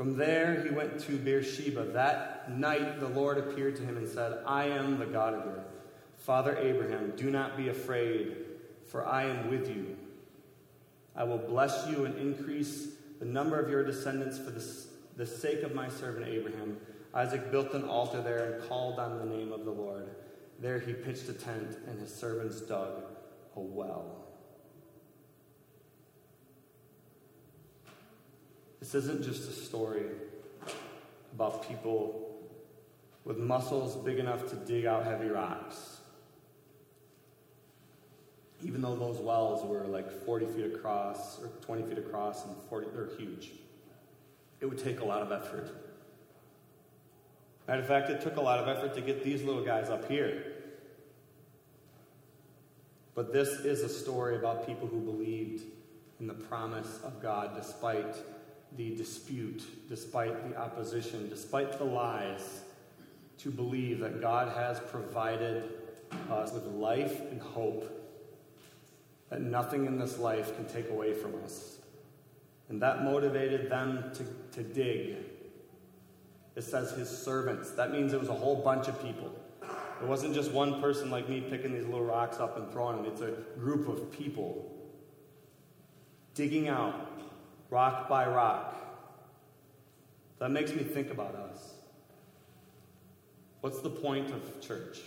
From 0.00 0.16
there 0.16 0.62
he 0.62 0.70
went 0.70 0.98
to 1.00 1.18
Beersheba. 1.18 1.84
That 1.92 2.50
night 2.50 3.00
the 3.00 3.08
Lord 3.08 3.36
appeared 3.36 3.76
to 3.76 3.82
him 3.82 3.98
and 3.98 4.08
said, 4.08 4.38
I 4.46 4.64
am 4.64 4.98
the 4.98 5.04
God 5.04 5.34
of 5.34 5.44
your 5.44 5.62
father 6.16 6.56
Abraham. 6.56 7.12
Do 7.16 7.30
not 7.30 7.54
be 7.54 7.68
afraid, 7.68 8.34
for 8.86 9.06
I 9.06 9.24
am 9.24 9.50
with 9.50 9.68
you. 9.68 9.98
I 11.14 11.24
will 11.24 11.36
bless 11.36 11.86
you 11.86 12.06
and 12.06 12.16
increase 12.16 12.94
the 13.18 13.26
number 13.26 13.60
of 13.60 13.68
your 13.68 13.84
descendants 13.84 14.38
for 14.38 14.50
the, 14.50 14.66
the 15.18 15.26
sake 15.26 15.64
of 15.64 15.74
my 15.74 15.90
servant 15.90 16.28
Abraham. 16.28 16.78
Isaac 17.12 17.50
built 17.50 17.74
an 17.74 17.84
altar 17.84 18.22
there 18.22 18.54
and 18.54 18.68
called 18.70 18.98
on 18.98 19.18
the 19.18 19.26
name 19.26 19.52
of 19.52 19.66
the 19.66 19.70
Lord. 19.70 20.08
There 20.60 20.78
he 20.78 20.94
pitched 20.94 21.28
a 21.28 21.34
tent, 21.34 21.76
and 21.86 22.00
his 22.00 22.14
servants 22.14 22.62
dug 22.62 23.04
a 23.54 23.60
well. 23.60 24.29
This 28.80 28.94
isn't 28.94 29.22
just 29.22 29.48
a 29.48 29.52
story 29.52 30.06
about 31.34 31.68
people 31.68 32.38
with 33.24 33.38
muscles 33.38 33.96
big 33.96 34.18
enough 34.18 34.48
to 34.50 34.56
dig 34.56 34.86
out 34.86 35.04
heavy 35.04 35.28
rocks. 35.28 35.98
Even 38.62 38.80
though 38.80 38.96
those 38.96 39.18
wells 39.18 39.64
were 39.64 39.86
like 39.86 40.10
40 40.24 40.46
feet 40.46 40.74
across 40.74 41.38
or 41.40 41.48
20 41.62 41.82
feet 41.84 41.98
across 41.98 42.44
and 42.46 42.56
40, 42.68 42.88
they're 42.94 43.08
huge. 43.18 43.52
It 44.60 44.66
would 44.66 44.82
take 44.82 45.00
a 45.00 45.04
lot 45.04 45.22
of 45.22 45.32
effort. 45.32 45.70
Matter 47.68 47.82
of 47.82 47.88
fact, 47.88 48.10
it 48.10 48.20
took 48.20 48.36
a 48.36 48.40
lot 48.40 48.58
of 48.58 48.68
effort 48.68 48.94
to 48.94 49.00
get 49.00 49.22
these 49.22 49.42
little 49.42 49.64
guys 49.64 49.88
up 49.88 50.08
here. 50.10 50.44
But 53.14 53.32
this 53.32 53.48
is 53.48 53.82
a 53.82 53.88
story 53.88 54.36
about 54.36 54.66
people 54.66 54.88
who 54.88 55.00
believed 55.00 55.64
in 56.18 56.26
the 56.26 56.34
promise 56.34 57.00
of 57.04 57.22
God 57.22 57.52
despite 57.54 58.16
the 58.76 58.94
dispute, 58.96 59.62
despite 59.88 60.48
the 60.48 60.56
opposition, 60.56 61.28
despite 61.28 61.78
the 61.78 61.84
lies, 61.84 62.60
to 63.38 63.50
believe 63.50 64.00
that 64.00 64.20
God 64.20 64.48
has 64.54 64.80
provided 64.80 65.64
us 66.30 66.52
with 66.52 66.64
life 66.66 67.20
and 67.30 67.40
hope, 67.40 67.96
that 69.30 69.40
nothing 69.40 69.86
in 69.86 69.98
this 69.98 70.18
life 70.18 70.54
can 70.56 70.66
take 70.66 70.90
away 70.90 71.14
from 71.14 71.34
us. 71.44 71.78
And 72.68 72.80
that 72.82 73.02
motivated 73.02 73.70
them 73.70 74.12
to, 74.14 74.24
to 74.52 74.62
dig. 74.62 75.16
It 76.54 76.62
says 76.62 76.92
his 76.92 77.08
servants. 77.08 77.70
That 77.72 77.92
means 77.92 78.12
it 78.12 78.20
was 78.20 78.28
a 78.28 78.34
whole 78.34 78.56
bunch 78.56 78.88
of 78.88 79.02
people. 79.02 79.34
It 80.00 80.06
wasn't 80.06 80.34
just 80.34 80.52
one 80.52 80.80
person 80.80 81.10
like 81.10 81.28
me 81.28 81.40
picking 81.40 81.72
these 81.72 81.84
little 81.84 82.04
rocks 82.04 82.38
up 82.38 82.56
and 82.56 82.70
throwing 82.72 82.96
them, 82.96 83.06
it's 83.06 83.20
a 83.20 83.32
group 83.58 83.88
of 83.88 84.10
people 84.10 84.70
digging 86.34 86.68
out 86.68 87.19
rock 87.70 88.08
by 88.08 88.26
rock. 88.26 88.76
That 90.38 90.50
makes 90.50 90.72
me 90.72 90.82
think 90.82 91.10
about 91.10 91.34
us. 91.34 91.74
What's 93.60 93.80
the 93.80 93.90
point 93.90 94.30
of 94.30 94.60
church? 94.60 95.00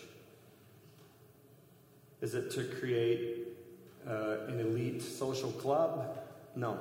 Is 2.21 2.36
it 2.36 2.52
to 2.52 2.63
create 2.63 3.47
uh, 4.08 4.45
an 4.47 4.60
elite 4.60 5.02
social 5.02 5.52
club? 5.52 6.19
No. 6.56 6.78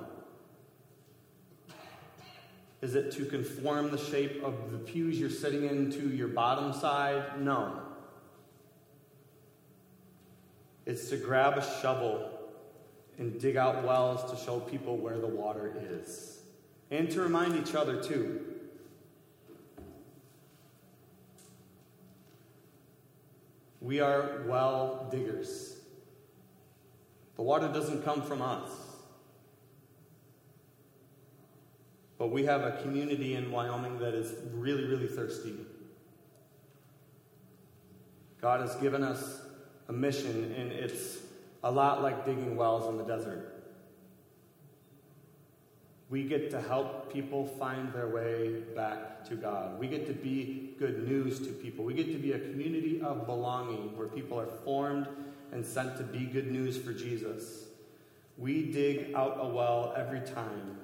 Is 2.82 2.94
it 2.94 3.12
to 3.12 3.24
conform 3.24 3.90
the 3.90 3.98
shape 3.98 4.42
of 4.44 4.70
the 4.70 4.78
pews 4.78 5.18
you're 5.18 5.30
sitting 5.30 5.64
in 5.64 5.90
to 5.92 6.10
your 6.10 6.28
bottom 6.28 6.72
side? 6.72 7.40
No. 7.40 7.80
It's 10.84 11.08
to 11.10 11.16
grab 11.16 11.58
a 11.58 11.80
shovel 11.80 12.31
and 13.18 13.40
dig 13.40 13.56
out 13.56 13.84
wells 13.84 14.30
to 14.30 14.44
show 14.44 14.60
people 14.60 14.96
where 14.96 15.18
the 15.18 15.26
water 15.26 15.74
is. 15.90 16.40
And 16.90 17.10
to 17.10 17.20
remind 17.20 17.56
each 17.56 17.74
other, 17.74 18.02
too. 18.02 18.40
We 23.80 24.00
are 24.00 24.42
well 24.46 25.08
diggers. 25.10 25.76
The 27.36 27.42
water 27.42 27.68
doesn't 27.68 28.04
come 28.04 28.22
from 28.22 28.40
us. 28.42 28.70
But 32.18 32.30
we 32.30 32.44
have 32.44 32.62
a 32.62 32.80
community 32.82 33.34
in 33.34 33.50
Wyoming 33.50 33.98
that 33.98 34.14
is 34.14 34.32
really, 34.52 34.84
really 34.84 35.08
thirsty. 35.08 35.54
God 38.40 38.60
has 38.60 38.76
given 38.76 39.02
us 39.02 39.40
a 39.88 39.92
mission, 39.92 40.54
and 40.56 40.70
it's 40.70 41.18
a 41.62 41.70
lot 41.70 42.02
like 42.02 42.24
digging 42.24 42.56
wells 42.56 42.88
in 42.88 42.96
the 42.96 43.04
desert. 43.04 43.48
We 46.10 46.24
get 46.24 46.50
to 46.50 46.60
help 46.60 47.10
people 47.12 47.46
find 47.46 47.92
their 47.92 48.08
way 48.08 48.60
back 48.76 49.24
to 49.30 49.34
God. 49.34 49.78
We 49.78 49.86
get 49.86 50.06
to 50.08 50.12
be 50.12 50.74
good 50.78 51.08
news 51.08 51.38
to 51.40 51.52
people. 51.52 51.84
We 51.84 51.94
get 51.94 52.12
to 52.12 52.18
be 52.18 52.32
a 52.32 52.38
community 52.38 53.00
of 53.00 53.24
belonging 53.24 53.96
where 53.96 54.08
people 54.08 54.38
are 54.38 54.48
formed 54.64 55.08
and 55.52 55.64
sent 55.64 55.96
to 55.98 56.02
be 56.02 56.26
good 56.26 56.50
news 56.50 56.76
for 56.76 56.92
Jesus. 56.92 57.64
We 58.36 58.72
dig 58.72 59.14
out 59.14 59.38
a 59.40 59.46
well 59.46 59.94
every 59.96 60.20
time 60.20 60.78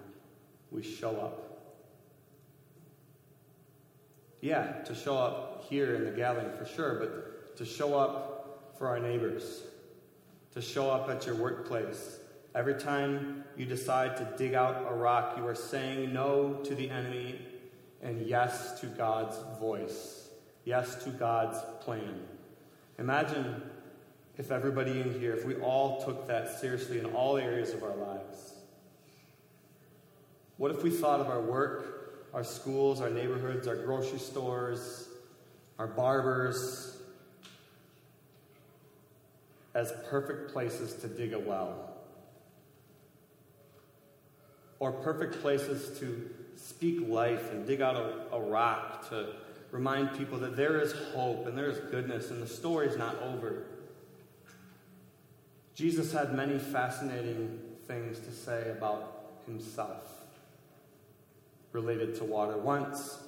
we 0.70 0.82
show 0.82 1.10
up. 1.16 1.44
Yeah, 4.40 4.82
to 4.84 4.94
show 4.94 5.18
up 5.18 5.66
here 5.68 5.96
in 5.96 6.04
the 6.04 6.10
gathering 6.10 6.56
for 6.56 6.64
sure, 6.64 6.94
but 6.94 7.56
to 7.56 7.64
show 7.64 7.98
up 7.98 8.74
for 8.78 8.86
our 8.86 9.00
neighbors, 9.00 9.62
to 10.58 10.64
show 10.64 10.90
up 10.90 11.08
at 11.08 11.24
your 11.24 11.36
workplace. 11.36 12.18
Every 12.52 12.74
time 12.74 13.44
you 13.56 13.64
decide 13.64 14.16
to 14.16 14.28
dig 14.36 14.54
out 14.54 14.90
a 14.90 14.92
rock, 14.92 15.36
you 15.36 15.46
are 15.46 15.54
saying 15.54 16.12
no 16.12 16.54
to 16.64 16.74
the 16.74 16.90
enemy 16.90 17.40
and 18.02 18.26
yes 18.26 18.80
to 18.80 18.86
God's 18.86 19.36
voice, 19.60 20.30
yes 20.64 20.96
to 21.04 21.10
God's 21.10 21.58
plan. 21.78 22.22
Imagine 22.98 23.62
if 24.36 24.50
everybody 24.50 25.00
in 25.00 25.20
here, 25.20 25.32
if 25.32 25.44
we 25.44 25.54
all 25.60 26.04
took 26.04 26.26
that 26.26 26.58
seriously 26.58 26.98
in 26.98 27.06
all 27.06 27.36
areas 27.36 27.72
of 27.72 27.84
our 27.84 27.94
lives. 27.94 28.54
What 30.56 30.72
if 30.72 30.82
we 30.82 30.90
thought 30.90 31.20
of 31.20 31.28
our 31.28 31.40
work, 31.40 32.26
our 32.34 32.42
schools, 32.42 33.00
our 33.00 33.10
neighborhoods, 33.10 33.68
our 33.68 33.76
grocery 33.76 34.18
stores, 34.18 35.06
our 35.78 35.86
barbers, 35.86 36.97
as 39.78 39.92
perfect 40.10 40.52
places 40.52 40.94
to 40.94 41.06
dig 41.06 41.32
a 41.32 41.38
well, 41.38 41.94
or 44.80 44.90
perfect 44.90 45.40
places 45.40 45.96
to 46.00 46.28
speak 46.56 47.08
life 47.08 47.52
and 47.52 47.64
dig 47.64 47.80
out 47.80 47.94
a, 47.94 48.34
a 48.34 48.40
rock 48.40 49.08
to 49.08 49.34
remind 49.70 50.18
people 50.18 50.36
that 50.36 50.56
there 50.56 50.80
is 50.80 50.92
hope 51.14 51.46
and 51.46 51.56
there 51.56 51.70
is 51.70 51.78
goodness 51.92 52.32
and 52.32 52.42
the 52.42 52.46
story 52.46 52.88
is 52.88 52.96
not 52.96 53.22
over. 53.22 53.66
Jesus 55.76 56.12
had 56.12 56.34
many 56.34 56.58
fascinating 56.58 57.60
things 57.86 58.18
to 58.18 58.32
say 58.32 58.70
about 58.70 59.42
himself 59.46 60.10
related 61.70 62.16
to 62.16 62.24
water. 62.24 62.56
Once, 62.56 63.18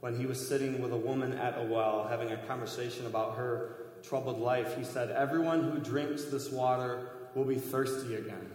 when 0.00 0.16
he 0.16 0.24
was 0.24 0.48
sitting 0.48 0.80
with 0.80 0.92
a 0.92 0.96
woman 0.96 1.34
at 1.34 1.58
a 1.58 1.64
well 1.64 2.06
having 2.08 2.30
a 2.30 2.38
conversation 2.46 3.04
about 3.04 3.36
her 3.36 3.87
troubled 4.02 4.40
life, 4.40 4.76
he 4.76 4.84
said, 4.84 5.10
Everyone 5.10 5.62
who 5.62 5.78
drinks 5.78 6.24
this 6.24 6.50
water 6.50 7.10
will 7.34 7.44
be 7.44 7.56
thirsty 7.56 8.14
again. 8.14 8.50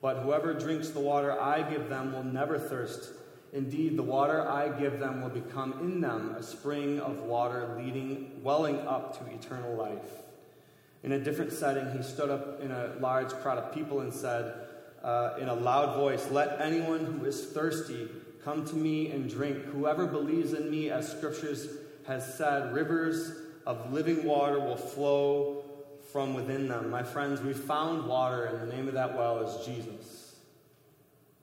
But 0.00 0.18
whoever 0.18 0.52
drinks 0.54 0.90
the 0.90 1.00
water 1.00 1.40
I 1.40 1.62
give 1.62 1.88
them 1.88 2.12
will 2.12 2.24
never 2.24 2.58
thirst. 2.58 3.12
Indeed, 3.52 3.96
the 3.96 4.02
water 4.02 4.48
I 4.48 4.68
give 4.80 4.98
them 4.98 5.22
will 5.22 5.28
become 5.28 5.74
in 5.80 6.00
them 6.00 6.34
a 6.38 6.42
spring 6.42 7.00
of 7.00 7.18
water 7.18 7.74
leading, 7.78 8.42
welling 8.42 8.80
up 8.80 9.18
to 9.18 9.34
eternal 9.34 9.74
life. 9.76 10.22
In 11.02 11.12
a 11.12 11.18
different 11.18 11.52
setting, 11.52 11.96
he 11.96 12.02
stood 12.02 12.30
up 12.30 12.60
in 12.60 12.70
a 12.70 12.94
large 13.00 13.30
crowd 13.30 13.58
of 13.58 13.74
people 13.74 14.00
and 14.00 14.12
said, 14.12 14.54
uh, 15.02 15.34
in 15.40 15.48
a 15.48 15.54
loud 15.54 15.96
voice, 15.96 16.30
Let 16.30 16.60
anyone 16.60 17.04
who 17.04 17.24
is 17.24 17.46
thirsty 17.46 18.08
come 18.44 18.64
to 18.66 18.76
me 18.76 19.10
and 19.10 19.28
drink. 19.28 19.58
Whoever 19.64 20.06
believes 20.06 20.52
in 20.52 20.70
me, 20.70 20.90
as 20.90 21.10
scriptures 21.10 21.68
has 22.06 22.36
said, 22.36 22.72
rivers 22.72 23.32
of 23.66 23.92
living 23.92 24.24
water 24.24 24.58
will 24.58 24.76
flow 24.76 25.64
from 26.12 26.34
within 26.34 26.68
them. 26.68 26.90
My 26.90 27.02
friends, 27.02 27.40
we 27.40 27.52
found 27.52 28.06
water, 28.06 28.44
and 28.44 28.60
the 28.60 28.74
name 28.74 28.88
of 28.88 28.94
that 28.94 29.16
well 29.16 29.38
is 29.40 29.64
Jesus, 29.66 30.36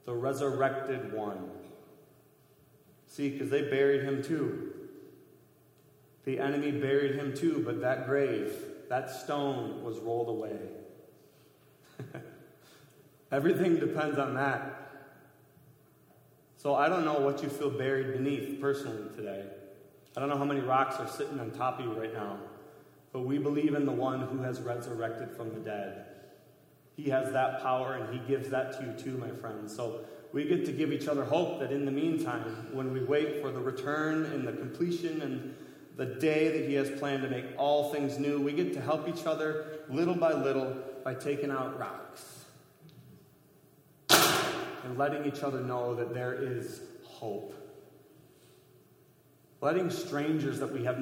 the 0.05 0.13
resurrected 0.13 1.13
one. 1.13 1.49
See, 3.07 3.29
because 3.29 3.49
they 3.49 3.63
buried 3.63 4.03
him 4.03 4.23
too. 4.23 4.73
The 6.25 6.39
enemy 6.39 6.71
buried 6.71 7.15
him 7.15 7.33
too, 7.35 7.63
but 7.65 7.81
that 7.81 8.05
grave, 8.05 8.53
that 8.89 9.09
stone 9.09 9.83
was 9.83 9.97
rolled 9.99 10.29
away. 10.29 10.59
Everything 13.31 13.79
depends 13.79 14.19
on 14.19 14.35
that. 14.35 14.75
So 16.57 16.75
I 16.75 16.89
don't 16.89 17.05
know 17.05 17.19
what 17.19 17.41
you 17.41 17.49
feel 17.49 17.69
buried 17.69 18.13
beneath 18.13 18.59
personally 18.59 19.09
today. 19.15 19.45
I 20.19 20.23
don't 20.23 20.31
know 20.31 20.37
how 20.37 20.43
many 20.43 20.59
rocks 20.59 20.97
are 20.99 21.07
sitting 21.07 21.39
on 21.39 21.49
top 21.51 21.79
of 21.79 21.85
you 21.85 21.93
right 21.93 22.13
now, 22.13 22.39
but 23.13 23.21
we 23.21 23.37
believe 23.37 23.73
in 23.73 23.85
the 23.85 23.93
one 23.93 24.19
who 24.19 24.39
has 24.39 24.59
resurrected 24.59 25.31
from 25.31 25.53
the 25.53 25.61
dead. 25.61 26.07
He 26.97 27.09
has 27.09 27.31
that 27.31 27.61
power 27.63 27.93
and 27.93 28.13
he 28.13 28.19
gives 28.27 28.49
that 28.49 28.77
to 28.77 28.85
you 28.85 28.91
too, 29.01 29.17
my 29.17 29.29
friends. 29.29 29.73
So 29.73 30.01
we 30.33 30.43
get 30.43 30.65
to 30.65 30.73
give 30.73 30.91
each 30.91 31.07
other 31.07 31.23
hope 31.23 31.61
that 31.61 31.71
in 31.71 31.85
the 31.85 31.91
meantime, 31.93 32.67
when 32.73 32.91
we 32.91 32.99
wait 32.99 33.41
for 33.41 33.49
the 33.49 33.61
return 33.61 34.25
and 34.25 34.45
the 34.45 34.51
completion 34.51 35.21
and 35.21 35.55
the 35.95 36.05
day 36.05 36.49
that 36.49 36.67
He 36.67 36.73
has 36.73 36.89
planned 36.99 37.23
to 37.23 37.29
make 37.29 37.45
all 37.57 37.93
things 37.93 38.19
new, 38.19 38.41
we 38.41 38.51
get 38.51 38.73
to 38.73 38.81
help 38.81 39.07
each 39.07 39.25
other 39.25 39.79
little 39.89 40.15
by 40.15 40.33
little 40.33 40.75
by 41.05 41.13
taking 41.13 41.49
out 41.49 41.79
rocks 41.79 42.43
and 44.83 44.97
letting 44.97 45.25
each 45.25 45.43
other 45.43 45.61
know 45.61 45.95
that 45.95 46.13
there 46.13 46.33
is 46.33 46.81
hope. 47.05 47.55
Letting 49.61 49.89
strangers 49.89 50.59
that 50.59 50.71
we 50.71 50.85
have 50.85 50.97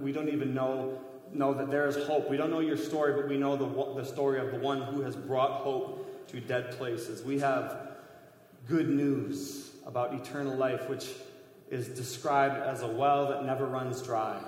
we 0.00 0.12
don't 0.12 0.28
even 0.28 0.54
know 0.54 0.98
know 1.32 1.54
that 1.54 1.70
there 1.70 1.86
is 1.86 1.96
hope. 2.06 2.28
We 2.30 2.36
don't 2.36 2.50
know 2.50 2.60
your 2.60 2.76
story, 2.76 3.14
but 3.14 3.28
we 3.28 3.36
know 3.36 3.56
the, 3.56 4.02
the 4.02 4.06
story 4.06 4.40
of 4.40 4.52
the 4.52 4.58
one 4.58 4.82
who 4.82 5.00
has 5.02 5.16
brought 5.16 5.62
hope 5.62 6.28
to 6.28 6.40
dead 6.40 6.72
places. 6.72 7.22
We 7.22 7.38
have 7.40 7.92
good 8.68 8.88
news 8.88 9.70
about 9.86 10.14
eternal 10.14 10.56
life, 10.56 10.88
which 10.88 11.08
is 11.70 11.88
described 11.88 12.56
as 12.56 12.82
a 12.82 12.86
well 12.86 13.28
that 13.28 13.44
never 13.44 13.66
runs 13.66 14.02
dry, 14.02 14.38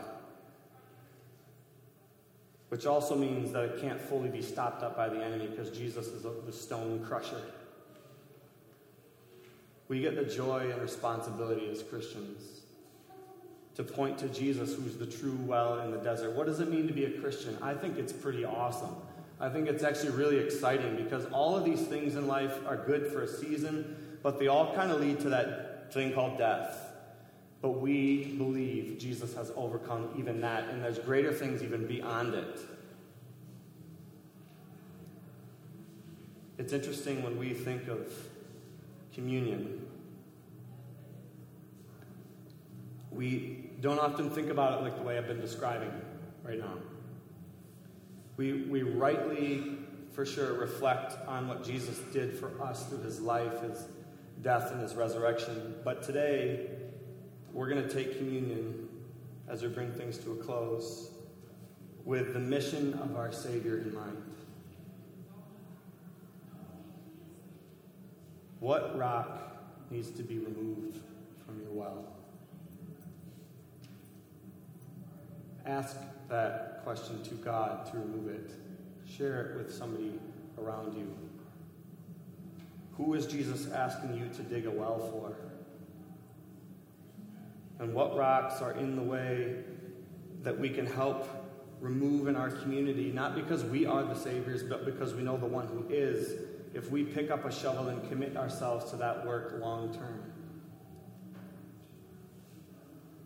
which 2.69 2.87
also 2.87 3.17
means 3.17 3.53
that 3.53 3.65
it 3.65 3.81
can't 3.81 4.01
fully 4.01 4.29
be 4.29 4.43
stopped 4.43 4.83
up 4.83 4.97
by 4.97 5.09
the 5.09 5.23
enemy 5.23 5.47
because 5.47 5.71
Jesus 5.71 6.07
is 6.09 6.23
the 6.23 6.53
stone 6.53 7.05
crusher. 7.05 7.41
We 9.89 10.01
get 10.01 10.17
the 10.17 10.25
joy 10.25 10.71
and 10.71 10.81
responsibility 10.81 11.69
as 11.71 11.83
Christians 11.83 12.64
to 13.75 13.83
point 13.83 14.19
to 14.19 14.29
Jesus, 14.29 14.75
who's 14.75 14.97
the 14.97 15.07
true 15.07 15.37
well 15.43 15.81
in 15.81 15.91
the 15.91 15.99
desert. 15.99 16.35
What 16.37 16.47
does 16.47 16.61
it 16.61 16.71
mean 16.71 16.87
to 16.87 16.93
be 16.93 17.05
a 17.07 17.21
Christian? 17.21 17.59
I 17.61 17.75
think 17.75 17.99
it's 17.99 18.13
pretty 18.13 18.45
awesome. 18.45 18.95
I 19.41 19.49
think 19.49 19.69
it's 19.69 19.83
actually 19.83 20.11
really 20.11 20.39
exciting 20.39 20.97
because 20.97 21.27
all 21.27 21.57
of 21.57 21.65
these 21.65 21.83
things 21.83 22.15
in 22.15 22.29
life 22.29 22.57
are 22.67 22.77
good 22.77 23.09
for 23.09 23.23
a 23.23 23.29
season, 23.29 23.97
but 24.23 24.39
they 24.39 24.47
all 24.47 24.75
kind 24.75 24.93
of 24.93 25.01
lead 25.01 25.21
to 25.21 25.29
that 25.31 25.93
thing 25.93 26.13
called 26.13 26.39
death. 26.39 26.79
But 27.61 27.81
we 27.81 28.27
believe 28.39 28.99
Jesus 28.99 29.35
has 29.35 29.51
overcome 29.57 30.11
even 30.19 30.41
that, 30.43 30.69
and 30.69 30.85
there's 30.85 30.99
greater 30.99 31.33
things 31.33 31.63
even 31.63 31.87
beyond 31.87 32.35
it. 32.35 32.61
It's 36.59 36.73
interesting 36.73 37.23
when 37.25 37.39
we 37.39 37.55
think 37.55 37.89
of 37.89 38.13
communion. 39.13 39.85
We 43.15 43.71
don't 43.81 43.99
often 43.99 44.31
think 44.31 44.51
about 44.51 44.79
it 44.81 44.83
like 44.83 44.97
the 44.97 45.03
way 45.03 45.17
I've 45.17 45.29
been 45.29 45.41
describing 45.41 45.93
right 46.43 46.59
now. 46.59 46.75
We, 48.37 48.53
we 48.63 48.83
rightly, 48.83 49.79
for 50.13 50.27
sure, 50.27 50.55
reflect 50.55 51.15
on 51.29 51.47
what 51.47 51.63
Jesus 51.65 51.99
did 52.13 52.37
for 52.37 52.51
us 52.63 52.87
through 52.87 53.03
his 53.03 53.21
life, 53.21 53.61
his 53.63 53.87
death, 54.43 54.73
and 54.73 54.81
his 54.81 54.95
resurrection. 54.95 55.77
But 55.85 56.03
today, 56.03 56.71
we're 57.53 57.69
going 57.69 57.87
to 57.87 57.95
take 57.95 58.19
communion 58.19 58.89
as 59.49 59.63
we 59.63 59.69
bring 59.69 59.93
things 59.93 60.19
to 60.19 60.33
a 60.33 60.37
close 60.37 61.11
with 62.05 62.33
the 62.33 62.41
mission 62.41 62.95
of 62.95 63.17
our 63.17 63.31
Savior 63.31 63.79
in 63.79 63.95
mind. 63.95 64.17
What 68.61 68.99
rock 68.99 69.57
needs 69.91 70.11
to 70.13 70.23
be 70.23 70.39
removed 70.39 70.99
from 71.47 71.61
your 71.61 71.71
well? 71.71 72.24
Ask 75.67 75.97
that 76.29 76.83
question 76.85 77.23
to 77.23 77.35
God 77.37 77.87
to 77.91 77.99
remove 77.99 78.29
it. 78.29 78.51
Share 79.07 79.47
it 79.47 79.57
with 79.57 79.75
somebody 79.75 80.13
around 80.59 80.95
you. 80.95 81.15
Who 82.97 83.15
is 83.15 83.27
Jesus 83.27 83.71
asking 83.73 84.15
you 84.15 84.29
to 84.37 84.43
dig 84.43 84.67
a 84.67 84.71
well 84.71 84.99
for? 85.11 85.37
And 87.83 87.93
what 87.95 88.17
rocks 88.17 88.61
are 88.61 88.73
in 88.73 88.95
the 88.95 89.03
way 89.03 89.57
that 90.43 90.59
we 90.59 90.69
can 90.69 90.87
help 90.87 91.27
remove 91.81 92.29
in 92.29 92.37
our 92.37 92.51
community, 92.51 93.11
not 93.11 93.35
because 93.35 93.65
we 93.65 93.85
are 93.85 94.05
the 94.05 94.15
Saviors, 94.15 94.63
but 94.63 94.85
because 94.85 95.15
we 95.15 95.23
know 95.23 95.37
the 95.37 95.47
one 95.47 95.67
who 95.67 95.87
is, 95.91 96.35
if 96.73 96.91
we 96.91 97.05
pick 97.05 97.31
up 97.31 97.45
a 97.45 97.53
shovel 97.53 97.89
and 97.89 98.09
commit 98.09 98.37
ourselves 98.37 98.91
to 98.91 98.97
that 98.97 99.27
work 99.27 99.57
long 99.61 99.93
term? 99.95 100.21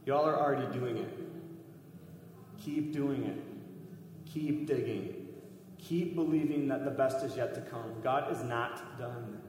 Y'all 0.07 0.25
are 0.25 0.39
already 0.39 0.79
doing 0.79 0.97
it. 0.97 1.28
Keep 2.75 2.93
doing 2.93 3.25
it. 3.25 4.31
Keep 4.31 4.67
digging. 4.67 5.27
Keep 5.79 6.15
believing 6.15 6.69
that 6.69 6.85
the 6.85 6.91
best 6.91 7.25
is 7.25 7.35
yet 7.35 7.55
to 7.55 7.63
come. 7.63 7.95
God 8.03 8.31
is 8.31 8.43
not 8.43 8.99
done. 8.99 9.41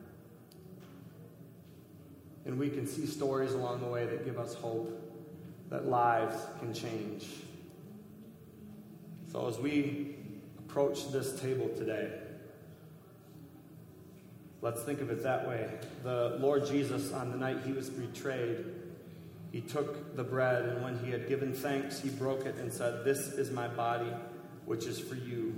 And 2.46 2.58
we 2.58 2.70
can 2.70 2.88
see 2.88 3.06
stories 3.06 3.52
along 3.52 3.82
the 3.82 3.88
way 3.88 4.06
that 4.06 4.24
give 4.24 4.40
us 4.40 4.54
hope 4.54 4.90
that 5.70 5.88
lives 5.88 6.42
can 6.60 6.74
change. 6.74 7.28
So 9.34 9.48
as 9.48 9.60
we 9.60 10.16
approach 10.58 11.12
this 11.12 11.38
table 11.42 11.70
today, 11.78 12.12
let's 14.62 14.82
think 14.84 15.02
of 15.02 15.10
it 15.10 15.24
that 15.24 15.46
way. 15.46 15.70
The 16.04 16.38
Lord 16.40 16.66
Jesus, 16.66 17.12
on 17.12 17.32
the 17.32 17.38
night 17.38 17.58
he 17.66 17.74
was 17.74 17.90
betrayed, 17.90 18.64
he 19.52 19.62
took 19.62 20.16
the 20.16 20.24
bread, 20.24 20.66
and 20.66 20.84
when 20.84 21.00
he 21.00 21.12
had 21.12 21.28
given 21.28 21.54
thanks, 21.54 22.00
he 22.00 22.10
broke 22.10 22.46
it 22.46 22.56
and 22.58 22.72
said, 22.72 23.04
This 23.04 23.30
is 23.30 23.50
my 23.52 23.68
body, 23.68 24.12
which 24.66 24.86
is 24.86 25.00
for 25.00 25.16
you. 25.16 25.56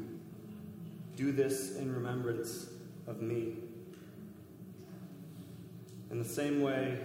Do 1.15 1.31
this 1.31 1.75
in 1.75 1.93
remembrance 1.93 2.67
of 3.05 3.21
me. 3.21 3.55
In 6.09 6.19
the 6.19 6.27
same 6.27 6.61
way, 6.61 6.99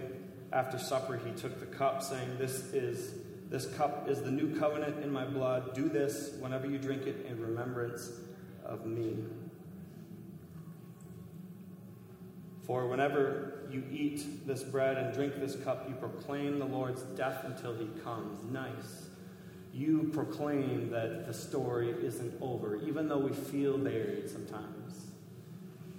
after 0.53 0.79
supper, 0.79 1.17
he 1.17 1.31
took 1.31 1.59
the 1.59 1.65
cup, 1.65 2.01
saying, 2.01 2.37
This 2.37 2.73
is 2.73 3.13
this 3.49 3.65
cup 3.77 4.09
is 4.09 4.21
the 4.21 4.31
new 4.31 4.59
covenant 4.59 5.01
in 5.03 5.11
my 5.11 5.23
blood. 5.23 5.73
Do 5.73 5.87
this 5.87 6.31
whenever 6.39 6.67
you 6.67 6.77
drink 6.77 7.03
it 7.07 7.25
in 7.25 7.41
remembrance 7.41 8.11
of 8.65 8.85
me. 8.85 9.23
For 12.67 12.85
whenever 12.85 13.53
you 13.71 13.81
eat 13.89 14.45
this 14.45 14.61
bread 14.61 14.97
and 14.97 15.13
drink 15.13 15.39
this 15.39 15.55
cup, 15.55 15.87
you 15.87 15.95
proclaim 15.95 16.59
the 16.59 16.65
Lord's 16.65 17.01
death 17.01 17.45
until 17.45 17.73
he 17.73 17.87
comes. 18.03 18.43
Nice. 18.51 19.07
You 19.73 20.09
proclaim 20.13 20.89
that 20.91 21.27
the 21.27 21.33
story 21.33 21.95
isn't 22.01 22.33
over, 22.41 22.75
even 22.85 23.07
though 23.07 23.19
we 23.19 23.31
feel 23.31 23.77
buried 23.77 24.29
sometimes. 24.29 25.05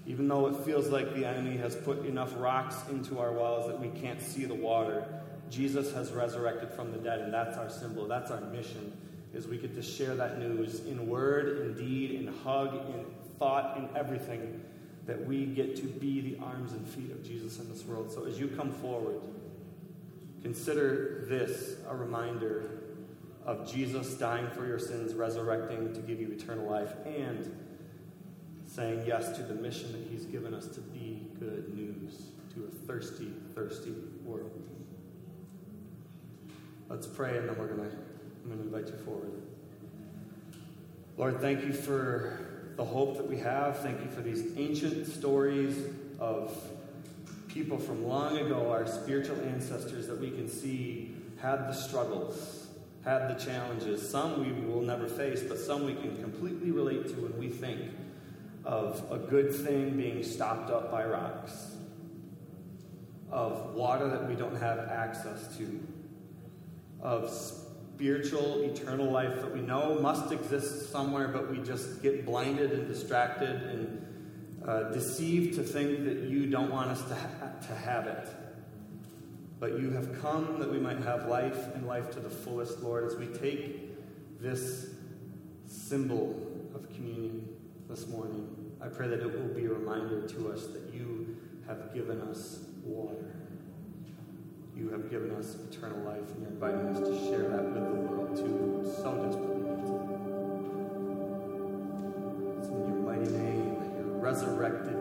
Even 0.06 0.28
though 0.28 0.46
it 0.46 0.56
feels 0.64 0.88
like 0.88 1.14
the 1.14 1.24
enemy 1.24 1.56
has 1.56 1.74
put 1.74 2.04
enough 2.04 2.34
rocks 2.36 2.76
into 2.90 3.18
our 3.18 3.32
wells 3.32 3.66
that 3.66 3.80
we 3.80 3.88
can't 4.00 4.20
see 4.20 4.44
the 4.44 4.54
water, 4.54 5.06
Jesus 5.50 5.92
has 5.94 6.12
resurrected 6.12 6.70
from 6.70 6.92
the 6.92 6.98
dead, 6.98 7.20
and 7.20 7.32
that's 7.32 7.56
our 7.56 7.70
symbol. 7.70 8.06
That's 8.06 8.30
our 8.30 8.40
mission, 8.40 8.92
is 9.32 9.46
we 9.46 9.56
get 9.56 9.74
to 9.74 9.82
share 9.82 10.14
that 10.16 10.38
news 10.38 10.80
in 10.80 11.08
word, 11.08 11.60
in 11.60 11.74
deed, 11.74 12.10
in 12.10 12.26
hug, 12.26 12.74
in 12.74 13.06
thought, 13.38 13.78
in 13.78 13.88
everything 13.96 14.60
that 15.08 15.26
we 15.26 15.46
get 15.46 15.74
to 15.74 15.84
be 15.84 16.20
the 16.20 16.44
arms 16.44 16.72
and 16.72 16.86
feet 16.86 17.10
of 17.10 17.24
Jesus 17.24 17.58
in 17.58 17.68
this 17.70 17.82
world. 17.84 18.12
So 18.12 18.26
as 18.26 18.38
you 18.38 18.46
come 18.46 18.70
forward, 18.70 19.18
consider 20.42 21.24
this 21.26 21.76
a 21.88 21.96
reminder 21.96 22.82
of 23.46 23.66
Jesus 23.72 24.14
dying 24.14 24.46
for 24.50 24.66
your 24.66 24.78
sins, 24.78 25.14
resurrecting 25.14 25.94
to 25.94 26.00
give 26.00 26.20
you 26.20 26.28
eternal 26.30 26.70
life, 26.70 26.92
and 27.06 27.50
saying 28.66 29.02
yes 29.06 29.34
to 29.38 29.42
the 29.42 29.54
mission 29.54 29.92
that 29.92 30.06
he's 30.10 30.26
given 30.26 30.52
us 30.52 30.66
to 30.66 30.80
be 30.80 31.26
good 31.40 31.74
news 31.74 32.24
to 32.52 32.64
a 32.64 32.86
thirsty, 32.86 33.32
thirsty 33.54 33.94
world. 34.22 34.62
Let's 36.90 37.06
pray, 37.06 37.38
and 37.38 37.48
then 37.48 37.56
we're 37.56 37.66
going 37.66 37.90
to 37.90 37.96
I'm 38.44 38.50
going 38.56 38.58
to 38.58 38.76
invite 38.76 38.92
you 38.92 39.04
forward. 39.04 39.32
Lord, 41.16 41.40
thank 41.40 41.64
you 41.64 41.72
for 41.72 42.57
the 42.78 42.84
hope 42.84 43.16
that 43.16 43.28
we 43.28 43.36
have. 43.36 43.76
Thank 43.80 44.00
you 44.04 44.08
for 44.08 44.22
these 44.22 44.56
ancient 44.56 45.08
stories 45.08 45.76
of 46.20 46.56
people 47.48 47.76
from 47.76 48.06
long 48.06 48.38
ago, 48.38 48.70
our 48.70 48.86
spiritual 48.86 49.36
ancestors 49.40 50.06
that 50.06 50.18
we 50.18 50.30
can 50.30 50.48
see 50.48 51.12
had 51.40 51.66
the 51.66 51.72
struggles, 51.72 52.68
had 53.04 53.28
the 53.28 53.34
challenges. 53.34 54.08
Some 54.08 54.44
we 54.44 54.52
will 54.64 54.82
never 54.82 55.08
face, 55.08 55.42
but 55.42 55.58
some 55.58 55.86
we 55.86 55.94
can 55.94 56.22
completely 56.22 56.70
relate 56.70 57.08
to 57.08 57.14
when 57.14 57.36
we 57.36 57.48
think 57.48 57.80
of 58.64 59.04
a 59.10 59.18
good 59.18 59.52
thing 59.52 59.96
being 59.96 60.22
stopped 60.22 60.70
up 60.70 60.88
by 60.88 61.04
rocks, 61.04 61.74
of 63.32 63.74
water 63.74 64.08
that 64.08 64.28
we 64.28 64.36
don't 64.36 64.56
have 64.56 64.78
access 64.78 65.56
to, 65.56 65.80
of 67.02 67.28
spiritual, 67.98 68.62
eternal 68.62 69.10
life 69.10 69.34
that 69.40 69.52
we 69.52 69.60
know 69.60 69.98
must 70.00 70.30
exist 70.30 70.92
somewhere, 70.92 71.26
but 71.26 71.50
we 71.50 71.58
just 71.58 72.00
get 72.00 72.24
blinded 72.24 72.70
and 72.70 72.86
distracted 72.86 73.50
and 73.50 74.06
uh, 74.64 74.84
deceived 74.92 75.56
to 75.56 75.64
think 75.64 76.04
that 76.04 76.18
you 76.18 76.46
don't 76.46 76.70
want 76.70 76.88
us 76.88 77.02
to, 77.08 77.14
ha- 77.16 77.50
to 77.66 77.74
have 77.74 78.06
it. 78.06 78.28
But 79.58 79.80
you 79.80 79.90
have 79.90 80.22
come 80.22 80.60
that 80.60 80.70
we 80.70 80.78
might 80.78 80.98
have 80.98 81.26
life 81.26 81.74
and 81.74 81.88
life 81.88 82.12
to 82.12 82.20
the 82.20 82.30
fullest, 82.30 82.78
Lord, 82.84 83.04
as 83.04 83.16
we 83.16 83.26
take 83.26 84.40
this 84.40 84.90
symbol 85.66 86.40
of 86.76 86.88
communion 86.94 87.48
this 87.88 88.06
morning. 88.06 88.46
I 88.80 88.86
pray 88.86 89.08
that 89.08 89.18
it 89.18 89.36
will 89.36 89.52
be 89.52 89.64
a 89.64 89.70
reminder 89.70 90.22
to 90.22 90.52
us 90.52 90.68
that 90.68 90.94
you 90.94 91.36
have 91.66 91.92
given 91.92 92.20
us 92.20 92.60
water. 92.84 93.37
You 94.78 94.90
have 94.90 95.10
given 95.10 95.32
us 95.32 95.56
eternal 95.72 95.98
life, 96.04 96.22
and 96.34 96.40
you're 96.40 96.50
inviting 96.50 96.86
us 96.94 97.00
to 97.00 97.18
share 97.28 97.48
that 97.48 97.64
with 97.64 97.74
the 97.74 97.80
world 97.80 98.36
too, 98.36 98.84
so 99.02 99.10
desperately 99.26 99.62
needs 99.66 99.90
it. 99.90 100.02
It's 102.58 102.68
in 102.68 102.86
your 102.86 103.02
mighty 103.02 103.28
name, 103.32 103.74
your 103.98 104.22
resurrected 104.22 104.97